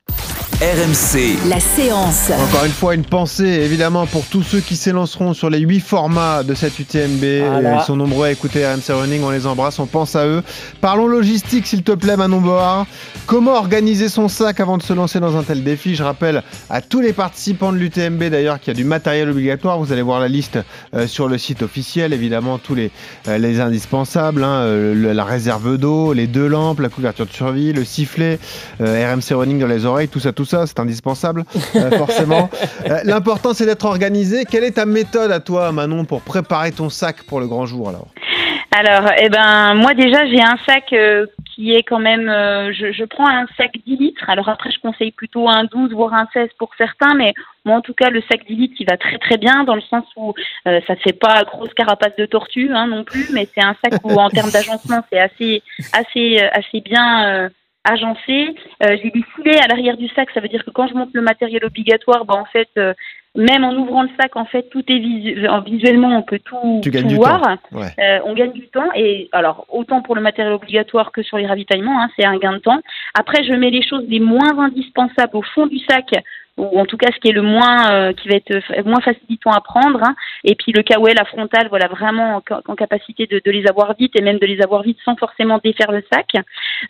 RMC. 0.60 1.48
La 1.48 1.58
séance. 1.58 2.30
Encore 2.30 2.64
une 2.64 2.70
fois, 2.70 2.94
une 2.94 3.04
pensée 3.04 3.44
évidemment 3.44 4.06
pour 4.06 4.24
tous 4.24 4.44
ceux 4.44 4.60
qui 4.60 4.76
s'élanceront 4.76 5.34
sur 5.34 5.50
les 5.50 5.58
8 5.58 5.80
formats 5.80 6.44
de 6.44 6.54
cette 6.54 6.78
UTMB. 6.78 7.24
Ils 7.24 7.82
sont 7.84 7.96
nombreux 7.96 8.28
à 8.28 8.30
écouter 8.30 8.64
RMC 8.64 8.92
Running, 8.92 9.22
on 9.24 9.30
les 9.30 9.48
embrasse, 9.48 9.80
on 9.80 9.86
pense 9.86 10.14
à 10.14 10.26
eux. 10.26 10.44
Parlons 10.80 11.08
logistique 11.08 11.66
s'il 11.66 11.82
te 11.82 11.90
plaît 11.90 12.16
Manon 12.16 12.40
Board. 12.40 12.86
Comment 13.26 13.54
organiser 13.54 14.08
son 14.08 14.28
sac 14.28 14.60
avant 14.60 14.78
de 14.78 14.84
se 14.84 14.92
lancer 14.92 15.18
dans 15.18 15.36
un 15.36 15.42
tel 15.42 15.64
défi 15.64 15.96
Je 15.96 16.04
rappelle 16.04 16.44
à 16.70 16.80
tous 16.80 17.00
les 17.00 17.12
participants 17.12 17.72
de 17.72 17.78
l'UTMB 17.78 18.22
d'ailleurs 18.24 18.60
qu'il 18.60 18.68
y 18.68 18.76
a 18.76 18.78
du 18.78 18.84
matériel 18.84 19.30
obligatoire. 19.30 19.80
Vous 19.80 19.92
allez 19.92 20.02
voir 20.02 20.20
la 20.20 20.28
liste 20.28 20.60
euh, 20.94 21.08
sur 21.08 21.26
le 21.26 21.36
site 21.36 21.62
officiel, 21.62 22.12
évidemment 22.12 22.58
tous 22.58 22.76
les, 22.76 22.92
euh, 23.26 23.38
les 23.38 23.60
indispensables, 23.60 24.44
hein, 24.44 24.60
euh, 24.60 25.12
la 25.12 25.24
réserve 25.24 25.78
d'eau, 25.78 26.12
les 26.12 26.28
deux 26.28 26.46
lampes, 26.46 26.78
la 26.78 26.90
couverture 26.90 27.26
de 27.26 27.32
survie, 27.32 27.72
le 27.72 27.84
sifflet, 27.84 28.38
RMC 28.78 29.34
Running 29.34 29.58
dans 29.58 29.66
les 29.66 29.84
oreilles, 29.84 30.08
tout 30.08 30.20
ça, 30.20 30.32
tout 30.32 30.43
ça 30.44 30.66
c'est 30.66 30.78
indispensable, 30.80 31.44
euh, 31.76 31.90
forcément. 31.92 32.50
Euh, 32.90 33.00
l'important, 33.04 33.54
c'est 33.54 33.64
d'être 33.64 33.84
organisé. 33.84 34.44
Quelle 34.44 34.64
est 34.64 34.72
ta 34.72 34.84
méthode 34.84 35.30
à 35.30 35.40
toi, 35.40 35.72
Manon, 35.72 36.04
pour 36.04 36.20
préparer 36.20 36.70
ton 36.72 36.90
sac 36.90 37.22
pour 37.22 37.40
le 37.40 37.46
grand 37.46 37.66
jour 37.66 37.88
alors? 37.88 38.08
Alors, 38.76 39.12
eh 39.22 39.28
ben, 39.28 39.74
moi 39.74 39.94
déjà, 39.94 40.26
j'ai 40.26 40.42
un 40.42 40.56
sac 40.66 40.92
euh, 40.92 41.26
qui 41.54 41.72
est 41.72 41.84
quand 41.84 42.00
même, 42.00 42.28
euh, 42.28 42.72
je, 42.72 42.90
je, 42.90 43.04
prends 43.04 43.28
un 43.28 43.46
sac 43.56 43.70
10 43.86 43.96
litres. 43.96 44.28
Alors 44.28 44.48
après, 44.48 44.72
je 44.72 44.80
conseille 44.80 45.12
plutôt 45.12 45.48
un 45.48 45.62
12 45.62 45.92
voire 45.92 46.12
un 46.12 46.26
16 46.32 46.48
pour 46.58 46.70
certains, 46.76 47.14
mais 47.14 47.34
moi 47.64 47.76
en 47.76 47.82
tout 47.82 47.94
cas, 47.94 48.10
le 48.10 48.20
sac 48.22 48.44
10 48.48 48.54
litres, 48.56 48.74
il 48.80 48.86
va 48.90 48.96
très 48.96 49.18
très 49.18 49.36
bien 49.36 49.62
dans 49.62 49.76
le 49.76 49.80
sens 49.80 50.04
où 50.16 50.34
euh, 50.66 50.80
ça 50.88 50.96
fait 50.96 51.12
pas 51.12 51.44
grosse 51.44 51.72
carapace 51.74 52.16
de 52.18 52.26
tortue 52.26 52.72
hein, 52.74 52.88
non 52.88 53.04
plus, 53.04 53.28
mais 53.32 53.46
c'est 53.54 53.62
un 53.62 53.76
sac 53.84 54.00
où 54.02 54.10
en 54.18 54.28
termes 54.28 54.50
d'agencement, 54.50 55.04
c'est 55.12 55.20
assez 55.20 55.62
assez 55.92 56.40
assez 56.52 56.80
bien. 56.80 57.50
Euh, 57.86 57.92
agencé. 57.92 58.54
Euh, 58.82 58.96
j'ai 59.02 59.10
des 59.10 59.24
filets 59.34 59.58
à 59.62 59.68
l'arrière 59.68 59.96
du 59.96 60.08
sac, 60.08 60.28
ça 60.34 60.40
veut 60.40 60.48
dire 60.48 60.64
que 60.64 60.70
quand 60.70 60.88
je 60.88 60.94
monte 60.94 61.10
le 61.12 61.22
matériel 61.22 61.64
obligatoire, 61.64 62.24
bah, 62.24 62.34
en 62.34 62.44
fait, 62.46 62.68
même 63.36 63.64
en 63.64 63.74
ouvrant 63.74 64.02
le 64.02 64.10
sac, 64.20 64.36
en 64.36 64.44
fait, 64.44 64.68
tout 64.70 64.84
est 64.88 64.98
visuellement, 65.66 66.16
on 66.16 66.22
peut 66.22 66.38
tout, 66.38 66.80
voir. 67.16 67.58
Euh, 67.72 68.18
on 68.24 68.34
gagne 68.34 68.52
du 68.52 68.68
temps. 68.68 68.90
Et 68.94 69.28
alors, 69.32 69.66
autant 69.68 70.02
pour 70.02 70.14
le 70.14 70.20
matériel 70.20 70.54
obligatoire 70.54 71.10
que 71.10 71.22
sur 71.22 71.38
les 71.38 71.46
ravitaillements, 71.46 72.00
hein, 72.00 72.08
c'est 72.16 72.24
un 72.24 72.36
gain 72.38 72.52
de 72.52 72.58
temps. 72.58 72.80
Après, 73.14 73.42
je 73.42 73.52
mets 73.52 73.70
les 73.70 73.82
choses 73.86 74.04
les 74.08 74.20
moins 74.20 74.58
indispensables 74.58 75.36
au 75.36 75.42
fond 75.42 75.66
du 75.66 75.78
sac 75.78 76.06
ou 76.56 76.78
en 76.78 76.86
tout 76.86 76.96
cas 76.96 77.10
ce 77.12 77.18
qui 77.18 77.28
est 77.28 77.32
le 77.32 77.42
moins 77.42 77.90
euh, 77.92 78.12
qui 78.12 78.28
va 78.28 78.36
être 78.36 78.86
moins 78.86 79.00
facilitant 79.00 79.50
à 79.50 79.60
prendre 79.60 80.00
hein. 80.02 80.14
et 80.44 80.54
puis 80.54 80.72
le 80.72 80.82
kawaii 80.82 81.14
la 81.14 81.24
frontale 81.24 81.68
voilà 81.68 81.88
vraiment 81.88 82.42
en, 82.66 82.74
capacité 82.76 83.26
de, 83.26 83.40
de, 83.44 83.50
les 83.50 83.66
avoir 83.66 83.94
vite 83.94 84.12
et 84.16 84.22
même 84.22 84.38
de 84.38 84.46
les 84.46 84.62
avoir 84.62 84.82
vite 84.82 84.98
sans 85.04 85.16
forcément 85.16 85.58
défaire 85.62 85.90
le 85.90 86.04
sac 86.12 86.28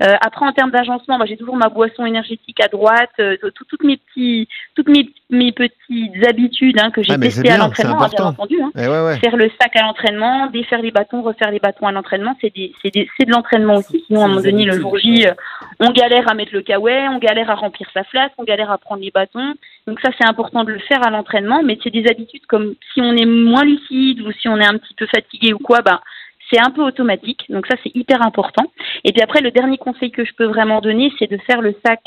euh, 0.03 0.15
après 0.21 0.45
en 0.45 0.53
termes 0.53 0.71
d'agencement 0.71 1.19
bah, 1.19 1.25
j'ai 1.27 1.37
toujours 1.37 1.57
ma 1.57 1.69
boisson 1.69 2.05
énergétique 2.05 2.61
à 2.61 2.69
droite 2.69 3.13
euh, 3.21 3.37
toutes 3.69 3.85
mes 3.85 3.97
petits 3.97 4.49
toutes 4.75 4.89
mes, 4.89 5.09
mes 5.35 5.53
petites 5.53 6.27
habitudes 6.29 6.79
hein, 6.81 6.91
que 6.91 7.03
j'ai 7.03 7.13
ah, 7.13 7.19
testées 7.19 7.51
à 7.51 7.59
l'entraînement 7.59 8.09
bien 8.09 8.25
entendu 8.25 8.57
hein. 8.63 8.71
Eh 8.75 9.21
faire 9.21 9.37
le 9.37 9.51
sac 9.61 9.77
à 9.77 9.83
l'entraînement 9.83 10.47
défaire 10.49 10.81
les 10.81 10.91
bâtons 10.91 11.23
refaire 11.23 11.51
les 11.51 11.61
bâtons 11.61 11.87
à 11.87 11.93
l'entraînement 11.93 12.37
c'est 12.41 12.55
de 12.55 13.31
l'entraînement 13.31 13.77
aussi 13.77 14.05
sinon 14.07 14.23
à 14.23 14.25
un 14.25 14.29
moment 14.29 14.41
donné 14.41 14.65
le 14.65 14.81
jour 14.81 14.97
J 14.99 15.27
on 15.81 15.91
galère 15.91 16.31
à 16.31 16.35
mettre 16.35 16.55
le 16.55 16.63
kawaii 16.63 17.09
on 17.09 17.19
galère 17.19 17.51
à 17.51 17.55
remplir 17.55 17.89
sa 17.93 18.05
flasque 18.05 18.35
on 18.39 18.45
galère 18.45 18.71
à 18.71 18.79
prendre 18.79 19.03
les 19.03 19.11
bâtons 19.11 19.55
donc 19.87 20.01
ça, 20.01 20.11
c'est 20.19 20.27
important 20.27 20.65
de 20.65 20.73
le 20.73 20.79
faire 20.81 21.07
à 21.07 21.11
l'entraînement, 21.11 21.63
mais 21.63 21.79
c'est 21.83 21.91
des 21.91 22.07
habitudes 22.09 22.47
comme 22.47 22.75
si 22.93 23.01
on 23.01 23.15
est 23.17 23.27
moins 23.27 23.65
lucide 23.65 24.23
ou 24.23 24.33
si 24.33 24.49
on 24.49 24.59
est 24.59 24.67
un 24.67 24.79
petit 24.79 24.95
peu 24.95 25.07
fatigué 25.07 25.53
ou 25.53 25.59
quoi, 25.59 25.83
ben, 25.83 26.01
c'est 26.51 26.61
un 26.61 26.71
peu 26.71 26.83
automatique. 26.83 27.45
Donc 27.51 27.67
ça, 27.67 27.77
c'est 27.83 27.95
hyper 27.95 28.23
important. 28.23 28.65
Et 29.05 29.13
puis 29.13 29.23
après, 29.23 29.41
le 29.41 29.51
dernier 29.51 29.77
conseil 29.77 30.11
que 30.11 30.25
je 30.25 30.33
peux 30.37 30.47
vraiment 30.47 30.81
donner, 30.81 31.13
c'est 31.19 31.31
de 31.31 31.39
faire 31.47 31.61
le 31.61 31.75
sac 31.85 32.01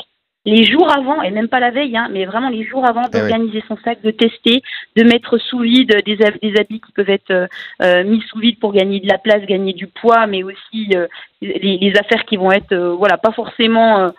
les 0.48 0.64
jours 0.64 0.90
avant, 0.90 1.22
et 1.22 1.30
même 1.30 1.48
pas 1.48 1.60
la 1.60 1.70
veille, 1.70 1.96
hein, 1.96 2.08
mais 2.10 2.24
vraiment 2.24 2.48
les 2.48 2.64
jours 2.64 2.86
avant, 2.86 3.02
eh 3.06 3.18
d'organiser 3.18 3.62
son 3.68 3.76
sac, 3.84 4.00
de 4.02 4.10
tester, 4.10 4.62
de 4.96 5.02
mettre 5.04 5.38
sous 5.38 5.60
vide 5.60 5.94
des, 6.06 6.16
des 6.16 6.58
habits 6.58 6.80
qui 6.80 6.92
peuvent 6.92 7.10
être 7.10 7.30
euh, 7.30 7.46
euh, 7.82 8.04
mis 8.04 8.22
sous 8.22 8.38
vide 8.38 8.58
pour 8.58 8.72
gagner 8.72 9.00
de 9.00 9.08
la 9.08 9.18
place, 9.18 9.44
gagner 9.46 9.74
du 9.74 9.86
poids, 9.86 10.26
mais 10.26 10.42
aussi 10.42 10.88
euh, 10.94 11.06
les, 11.42 11.78
les, 11.78 11.92
affaires 11.98 12.24
qui 12.24 12.36
vont 12.36 12.50
être, 12.50 12.74
voilà, 12.74 13.18
pas 13.18 13.32
forcément 13.32 14.10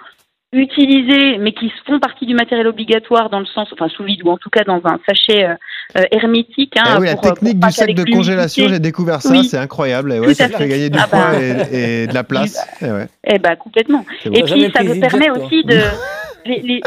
utilisés, 0.51 1.37
mais 1.37 1.51
qui 1.53 1.71
font 1.85 1.99
partie 1.99 2.25
du 2.25 2.33
matériel 2.33 2.67
obligatoire 2.67 3.29
dans 3.29 3.39
le 3.39 3.45
sens, 3.45 3.67
enfin 3.71 3.87
sous 3.87 4.03
vide 4.03 4.23
ou 4.23 4.29
en 4.29 4.37
tout 4.37 4.49
cas 4.49 4.63
dans 4.63 4.81
un 4.83 4.99
sachet 5.07 5.45
euh, 5.45 5.53
euh, 5.97 6.03
hermétique. 6.11 6.75
Hein, 6.75 6.95
eh 6.95 6.99
oui, 6.99 7.05
la 7.05 7.15
technique 7.15 7.59
du 7.59 7.71
sac 7.71 7.93
de 7.93 8.03
congélation, 8.03 8.67
j'ai 8.67 8.79
découvert 8.79 9.21
ça, 9.21 9.43
c'est 9.43 9.57
incroyable. 9.57 10.11
Et 10.11 10.19
ouais, 10.19 10.33
ça 10.33 10.49
fait 10.49 10.67
gagner 10.67 10.89
du 10.89 10.97
ah 10.99 11.07
poids 11.07 11.31
bah. 11.33 11.41
et, 11.71 12.07
de 12.07 12.13
la 12.13 12.23
place. 12.23 12.57
Et 12.81 12.85
eh, 12.85 12.91
ouais. 12.91 13.07
eh 13.25 13.37
bah 13.37 13.55
complètement. 13.57 14.03
Et 14.25 14.41
puis 14.43 14.71
ça 14.73 14.83
me 14.83 14.99
permet 14.99 15.29
aussi 15.29 15.63
de 15.63 15.77
les, 16.45 16.81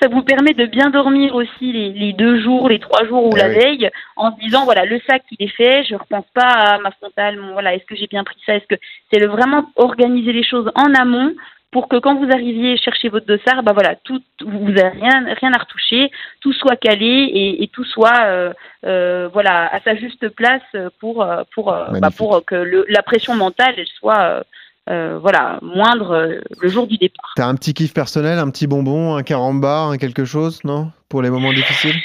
ça 0.00 0.08
vous 0.08 0.22
permet 0.22 0.54
de 0.54 0.66
bien 0.66 0.90
dormir 0.90 1.34
aussi 1.34 1.72
les, 1.72 1.92
les 1.92 2.12
deux 2.12 2.40
jours, 2.40 2.68
les 2.68 2.78
trois 2.78 3.04
jours 3.06 3.26
ou 3.26 3.30
eh 3.34 3.38
la 3.38 3.48
veille, 3.48 3.90
en 4.16 4.34
se 4.34 4.40
disant 4.40 4.64
voilà 4.64 4.84
le 4.84 5.00
sac 5.08 5.22
il 5.30 5.44
est 5.44 5.54
fait, 5.56 5.84
je 5.84 5.94
repense 5.94 6.26
pas 6.34 6.48
à 6.48 6.78
ma 6.78 6.90
frontale, 6.92 7.38
voilà 7.52 7.74
est-ce 7.74 7.84
que 7.84 7.96
j'ai 7.96 8.06
bien 8.06 8.24
pris 8.24 8.36
ça, 8.46 8.54
est-ce 8.54 8.66
que 8.66 8.80
c'est 9.12 9.20
le 9.20 9.28
vraiment 9.28 9.70
organiser 9.76 10.32
les 10.32 10.44
choses 10.44 10.70
en 10.74 10.94
amont 10.94 11.34
pour 11.70 11.88
que 11.88 11.96
quand 11.96 12.14
vous 12.14 12.30
arriviez 12.32 12.78
chercher 12.78 13.10
votre 13.10 13.26
dossard, 13.26 13.62
bah 13.62 13.74
voilà, 13.74 13.94
tout, 13.96 14.22
vous 14.40 14.70
n'avez 14.70 14.88
rien, 14.88 15.26
rien 15.38 15.52
à 15.52 15.58
retoucher, 15.58 16.10
tout 16.40 16.54
soit 16.54 16.76
calé 16.76 17.04
et, 17.04 17.62
et 17.62 17.68
tout 17.68 17.84
soit 17.84 18.24
euh, 18.24 18.54
euh, 18.86 19.28
voilà 19.34 19.66
à 19.70 19.78
sa 19.80 19.94
juste 19.94 20.30
place 20.30 20.62
pour 20.98 21.26
pour 21.54 21.66
bah, 21.66 22.08
pour 22.16 22.42
que 22.46 22.54
le, 22.54 22.86
la 22.88 23.02
pression 23.02 23.34
mentale 23.34 23.74
elle 23.76 23.86
soit 23.86 24.44
euh, 24.90 25.18
voilà 25.20 25.58
moindre 25.62 26.40
le 26.60 26.68
jour 26.68 26.86
du 26.86 26.96
départ. 26.96 27.32
T'as 27.36 27.46
un 27.46 27.54
petit 27.54 27.74
kiff 27.74 27.92
personnel, 27.92 28.38
un 28.38 28.50
petit 28.50 28.66
bonbon, 28.66 29.16
un 29.16 29.22
carambar, 29.22 29.96
quelque 29.98 30.24
chose, 30.24 30.60
non, 30.64 30.90
pour 31.08 31.22
les 31.22 31.30
moments 31.30 31.52
difficiles? 31.52 31.96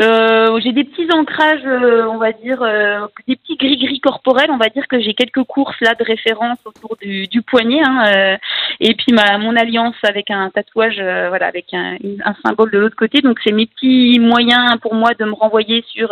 Euh, 0.00 0.58
j'ai 0.60 0.72
des 0.72 0.82
petits 0.82 1.08
ancrages, 1.12 1.64
euh, 1.64 2.04
on 2.06 2.18
va 2.18 2.32
dire, 2.32 2.60
euh, 2.62 3.06
des 3.28 3.36
petits 3.36 3.56
gris-gris 3.56 4.00
corporels. 4.00 4.50
On 4.50 4.56
va 4.56 4.68
dire 4.68 4.88
que 4.88 5.00
j'ai 5.00 5.14
quelques 5.14 5.44
courses 5.44 5.80
là 5.80 5.94
de 5.94 6.04
référence 6.04 6.58
autour 6.64 6.96
du, 7.00 7.28
du 7.28 7.42
poignet. 7.42 7.80
Hein, 7.84 8.04
euh, 8.08 8.36
et 8.80 8.94
puis 8.94 9.12
ma, 9.12 9.38
mon 9.38 9.54
alliance 9.54 9.94
avec 10.02 10.30
un 10.30 10.50
tatouage, 10.50 10.96
voilà, 10.96 11.46
avec 11.46 11.66
un, 11.72 11.96
un, 12.24 12.34
symbole 12.44 12.72
de 12.72 12.78
l'autre 12.78 12.96
côté. 12.96 13.20
Donc 13.20 13.38
c'est 13.44 13.52
mes 13.52 13.66
petits 13.66 14.18
moyens 14.18 14.78
pour 14.80 14.94
moi 14.94 15.10
de 15.14 15.24
me 15.24 15.34
renvoyer 15.34 15.84
sur, 15.88 16.10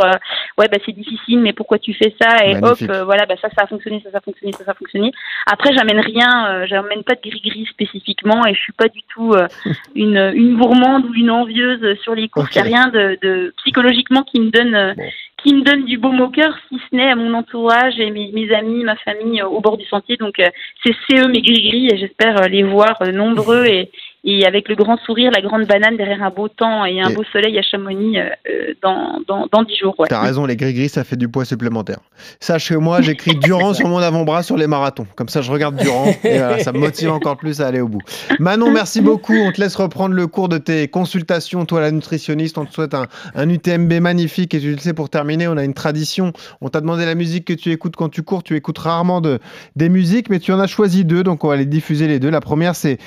ouais, 0.59 0.69
bah 0.69 0.79
c'est 0.87 0.93
difficile, 0.93 1.41
mais 1.41 1.53
pourquoi 1.53 1.79
tu 1.79 1.93
fais 1.93 2.15
ça? 2.21 2.47
Et 2.47 2.57
hop, 2.57 2.79
voilà, 3.05 3.27
bah 3.27 3.35
ça, 3.43 3.49
ça 3.57 3.65
a 3.65 3.67
fonctionné, 3.67 4.01
ça, 4.05 4.13
ça 4.13 4.19
a 4.19 4.21
fonctionné, 4.21 4.53
ça, 4.53 4.65
ça 4.65 4.71
a 4.71 4.75
fonctionné. 4.75 5.11
Après, 5.51 5.75
j'amène 5.75 6.01
rien, 6.01 6.67
j'amène 6.67 7.03
pas 7.03 7.15
de 7.15 7.21
gris-gris 7.29 7.67
spécifiquement, 7.67 8.47
et 8.47 8.55
je 8.55 8.61
suis 8.61 8.73
pas 8.73 8.89
du 8.89 9.01
tout 9.09 9.35
une, 9.97 10.33
une 10.35 10.57
gourmande 10.57 11.07
ou 11.07 11.15
une 11.15 11.31
envieuse 11.31 11.99
sur 12.03 12.15
les 12.15 12.29
courses. 12.29 12.55
Il 12.55 12.61
a 12.61 12.63
rien 12.63 12.87
de, 12.89 13.19
de 13.21 13.53
psychologiquement 13.73 14.23
qui 14.23 14.41
me 14.41 14.51
donne 14.51 14.75
euh, 14.75 14.95
qui 15.43 15.55
me 15.55 15.63
donne 15.63 15.85
du 15.85 15.99
baume 15.99 16.21
au 16.21 16.29
cœur, 16.29 16.57
si 16.69 16.79
ce 16.79 16.97
n'est 16.97 17.11
à 17.11 17.17
mon 17.17 17.35
entourage 17.35 17.99
et 17.99 18.11
mes, 18.11 18.31
mes 18.33 18.53
amis, 18.55 18.85
ma 18.85 18.97
famille 18.97 19.41
euh, 19.41 19.47
au 19.47 19.61
bord 19.61 19.77
du 19.77 19.85
sentier. 19.87 20.17
Donc 20.17 20.39
euh, 20.39 20.49
c'est 20.85 21.19
eux 21.19 21.29
mes 21.29 21.41
gris-gris 21.41 21.89
et 21.93 21.97
j'espère 21.97 22.49
les 22.49 22.63
voir 22.63 23.03
nombreux 23.13 23.67
et, 23.67 23.91
et 24.25 24.47
avec 24.47 24.69
le 24.69 24.77
grand 24.77 24.97
sourire, 24.99 25.33
la 25.35 25.41
grande 25.41 25.67
banane 25.67 25.97
derrière 25.97 26.23
un 26.23 26.31
beau 26.31 26.49
temps 26.49 26.85
et 26.85 27.01
un 27.01 27.11
beau 27.11 27.25
soleil 27.33 27.59
à 27.59 27.63
Chamonix 27.63 28.19
euh, 28.19 28.29
euh 28.49 28.75
dans, 28.81 29.21
dans, 29.27 29.47
dans 29.51 29.63
10 29.65 29.77
jours. 29.77 29.95
Ouais. 29.99 30.07
T'as 30.09 30.21
raison, 30.21 30.47
les 30.47 30.57
gris-gris, 30.57 30.89
ça 30.89 31.03
fait 31.03 31.17
du 31.17 31.29
poids 31.29 31.45
supplémentaire. 31.45 31.99
Sache 32.39 32.71
que 32.71 32.75
moi, 32.75 33.01
j'écris 33.01 33.35
Durand 33.43 33.75
sur 33.75 33.89
mon 33.89 33.99
avant-bras 33.99 34.43
sur 34.43 34.57
les 34.57 34.67
marathons. 34.67 35.07
Comme 35.17 35.29
ça, 35.29 35.41
je 35.43 35.51
regarde 35.51 35.77
Durand 35.77 36.07
et 36.25 36.39
voilà, 36.39 36.59
ça 36.61 36.73
me 36.73 36.79
motive 36.79 37.11
encore 37.11 37.37
plus 37.37 37.61
à 37.61 37.67
aller 37.67 37.81
au 37.81 37.89
bout. 37.89 38.01
Manon, 38.39 38.71
merci 38.71 39.01
beaucoup. 39.03 39.35
On 39.35 39.51
te 39.51 39.61
laisse 39.61 39.75
reprendre 39.75 40.15
le 40.15 40.27
cours 40.29 40.49
de 40.49 40.59
tes 40.59 40.87
consultations. 40.87 41.65
Toi, 41.65 41.81
la 41.81 41.91
nutritionniste, 41.91 42.59
on 42.59 42.65
te 42.65 42.73
souhaite 42.73 42.95
un, 42.95 43.07
un 43.35 43.49
UTMB 43.49 43.93
magnifique. 43.95 44.55
Et 44.55 44.61
tu 44.61 44.71
le 44.71 44.79
sais, 44.79 44.95
pour 44.95 45.11
terminer, 45.11 45.49
on 45.49 45.57
a 45.57 45.65
une 45.65 45.75
tradition. 45.75 46.33
On 46.61 46.69
t'a 46.69 46.81
demandé 46.81 47.05
la 47.05 47.17
musique 47.17 47.45
que 47.45 47.55
tu 47.55 47.73
écoutes 47.73 47.97
quand 47.97 48.09
tu 48.09 48.23
cours. 48.23 48.45
Tu 48.45 48.55
écoutes 48.55 48.79
rarement 48.79 49.21
de, 49.21 49.41
des 49.75 49.89
musiques, 49.89 50.31
mais 50.31 50.39
tu 50.39 50.53
en 50.53 50.61
as 50.61 50.69
choisi 50.69 51.05
deux. 51.05 51.25
Donc, 51.25 51.43
on 51.45 51.49
va 51.49 51.57
les 51.57 51.67
diffuser 51.67 52.07
les 52.07 52.21
deux. 52.21 52.31
La 52.31 52.41
première, 52.41 52.77
c'est 52.77 52.99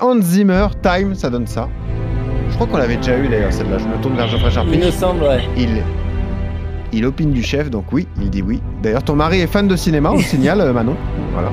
Hans 0.00 0.20
Zimmer. 0.20 0.63
Time, 0.82 1.14
ça 1.14 1.30
donne 1.30 1.46
ça. 1.46 1.68
Je 2.48 2.54
crois 2.54 2.66
qu'on 2.66 2.76
l'avait 2.76 2.96
déjà 2.96 3.18
eu 3.18 3.28
d'ailleurs 3.28 3.52
celle-là. 3.52 3.78
Je 3.78 3.84
me 3.84 3.96
tourne 4.02 4.16
vers 4.16 4.28
Geoffrey 4.28 4.50
Charpie. 4.50 4.70
Il 4.74 4.84
me 4.86 4.90
semble, 4.90 5.22
ouais. 5.24 5.42
Il, 5.56 5.82
il 6.92 7.04
opine 7.04 7.32
du 7.32 7.42
chef, 7.42 7.70
donc 7.70 7.86
oui, 7.92 8.06
il 8.20 8.30
dit 8.30 8.42
oui. 8.42 8.62
D'ailleurs, 8.82 9.02
ton 9.02 9.16
mari 9.16 9.40
est 9.40 9.46
fan 9.46 9.66
de 9.66 9.76
cinéma, 9.76 10.10
on 10.12 10.18
signale, 10.18 10.60
euh, 10.60 10.72
Manon. 10.72 10.96
Voilà. 11.32 11.50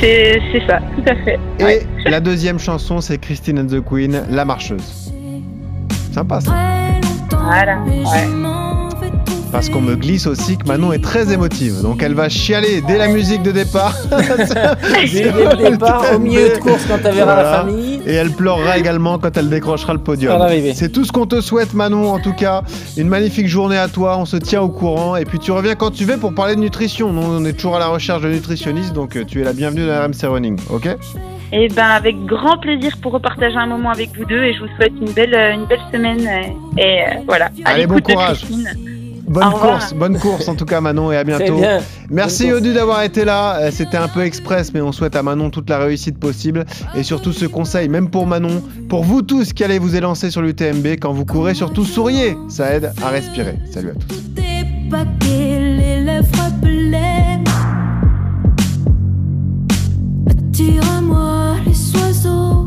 C'est 0.00 0.40
ça, 0.66 0.80
tout 0.94 1.04
à 1.06 1.14
fait. 1.16 1.38
Et 1.60 1.86
la 2.08 2.20
deuxième 2.20 2.58
chanson, 2.58 3.00
c'est 3.00 3.18
Christine 3.18 3.60
and 3.60 3.66
the 3.66 3.80
Queen, 3.80 4.22
La 4.30 4.44
Marcheuse. 4.44 5.12
Sympa 6.12 6.40
ça. 6.40 6.52
Voilà, 7.30 7.78
ouais 7.84 8.89
parce 9.50 9.68
qu'on 9.68 9.80
me 9.80 9.96
glisse 9.96 10.26
aussi 10.26 10.56
que 10.56 10.66
Manon 10.66 10.92
est 10.92 11.02
très 11.02 11.32
émotive. 11.32 11.82
Donc 11.82 12.02
elle 12.02 12.14
va 12.14 12.28
chialer 12.28 12.82
dès 12.86 12.98
la 12.98 13.08
musique 13.08 13.42
de 13.42 13.52
départ. 13.52 13.94
dès 14.10 15.24
le 15.24 15.70
départ, 15.70 16.04
au 16.14 16.18
milieu 16.18 16.50
de 16.50 16.58
course 16.58 16.84
quand 16.86 16.98
elle 17.04 17.14
verra 17.14 17.36
la 17.36 17.44
famille. 17.44 18.00
Et 18.06 18.14
elle 18.14 18.30
pleurera 18.30 18.78
également 18.78 19.18
quand 19.18 19.36
elle 19.36 19.48
décrochera 19.48 19.92
le 19.92 19.98
podium. 19.98 20.40
C'est 20.74 20.90
tout 20.90 21.04
ce 21.04 21.12
qu'on 21.12 21.26
te 21.26 21.40
souhaite 21.40 21.74
Manon 21.74 22.12
en 22.12 22.18
tout 22.18 22.32
cas. 22.32 22.62
Une 22.96 23.08
magnifique 23.08 23.48
journée 23.48 23.78
à 23.78 23.88
toi, 23.88 24.18
on 24.18 24.24
se 24.24 24.36
tient 24.36 24.62
au 24.62 24.68
courant. 24.68 25.16
Et 25.16 25.24
puis 25.24 25.38
tu 25.38 25.52
reviens 25.52 25.74
quand 25.74 25.90
tu 25.90 26.04
veux 26.04 26.16
pour 26.16 26.34
parler 26.34 26.54
de 26.54 26.60
nutrition. 26.60 27.12
Nous 27.12 27.22
on 27.22 27.44
est 27.44 27.52
toujours 27.52 27.76
à 27.76 27.80
la 27.80 27.88
recherche 27.88 28.22
de 28.22 28.28
nutritionnistes, 28.28 28.92
donc 28.92 29.16
euh, 29.16 29.24
tu 29.24 29.40
es 29.40 29.44
la 29.44 29.52
bienvenue 29.52 29.86
dans 29.86 30.04
RMC 30.04 30.30
Running, 30.30 30.58
ok? 30.70 30.86
Et 31.52 31.64
eh 31.64 31.68
ben 31.68 31.86
avec 31.86 32.14
grand 32.26 32.58
plaisir 32.58 32.96
pour 33.02 33.10
repartager 33.10 33.56
un 33.56 33.66
moment 33.66 33.90
avec 33.90 34.10
vous 34.16 34.24
deux 34.24 34.44
et 34.44 34.54
je 34.54 34.60
vous 34.60 34.68
souhaite 34.76 34.92
une 35.00 35.10
belle, 35.10 35.34
une 35.34 35.66
belle 35.66 35.80
semaine 35.92 36.20
et, 36.78 37.02
euh, 37.02 37.04
voilà. 37.26 37.48
Allez, 37.64 37.88
bon 37.88 37.98
courage. 38.00 38.44
Bonne 39.30 39.52
course, 39.52 39.94
bonne 39.94 40.18
course 40.18 40.48
en 40.48 40.56
tout 40.56 40.64
cas 40.64 40.80
Manon 40.80 41.12
et 41.12 41.16
à 41.16 41.22
bientôt. 41.22 41.60
Merci 42.10 42.48
Yodu 42.48 42.74
d'avoir 42.74 43.04
été 43.04 43.24
là. 43.24 43.60
Euh, 43.60 43.70
c'était 43.70 43.96
un 43.96 44.08
peu 44.08 44.24
express 44.24 44.74
mais 44.74 44.80
on 44.80 44.90
souhaite 44.90 45.14
à 45.14 45.22
Manon 45.22 45.50
toute 45.50 45.70
la 45.70 45.78
réussite 45.78 46.18
possible 46.18 46.66
et 46.96 47.04
surtout 47.04 47.32
ce 47.32 47.46
conseil, 47.46 47.88
même 47.88 48.10
pour 48.10 48.26
Manon, 48.26 48.60
pour 48.88 49.04
vous 49.04 49.22
tous 49.22 49.52
qui 49.52 49.62
allez 49.62 49.78
vous 49.78 49.94
élancer 49.94 50.32
sur 50.32 50.42
l'UTMB, 50.42 50.84
quand 51.00 51.12
vous 51.12 51.24
courez, 51.24 51.54
surtout 51.54 51.84
souriez, 51.84 52.36
ça 52.48 52.74
aide 52.74 52.92
à 53.00 53.10
respirer. 53.10 53.56
Salut 53.72 53.90
à 53.90 53.94
tous. 53.94 54.20
moi 61.02 61.56
les 61.66 62.00
oiseaux 62.00 62.66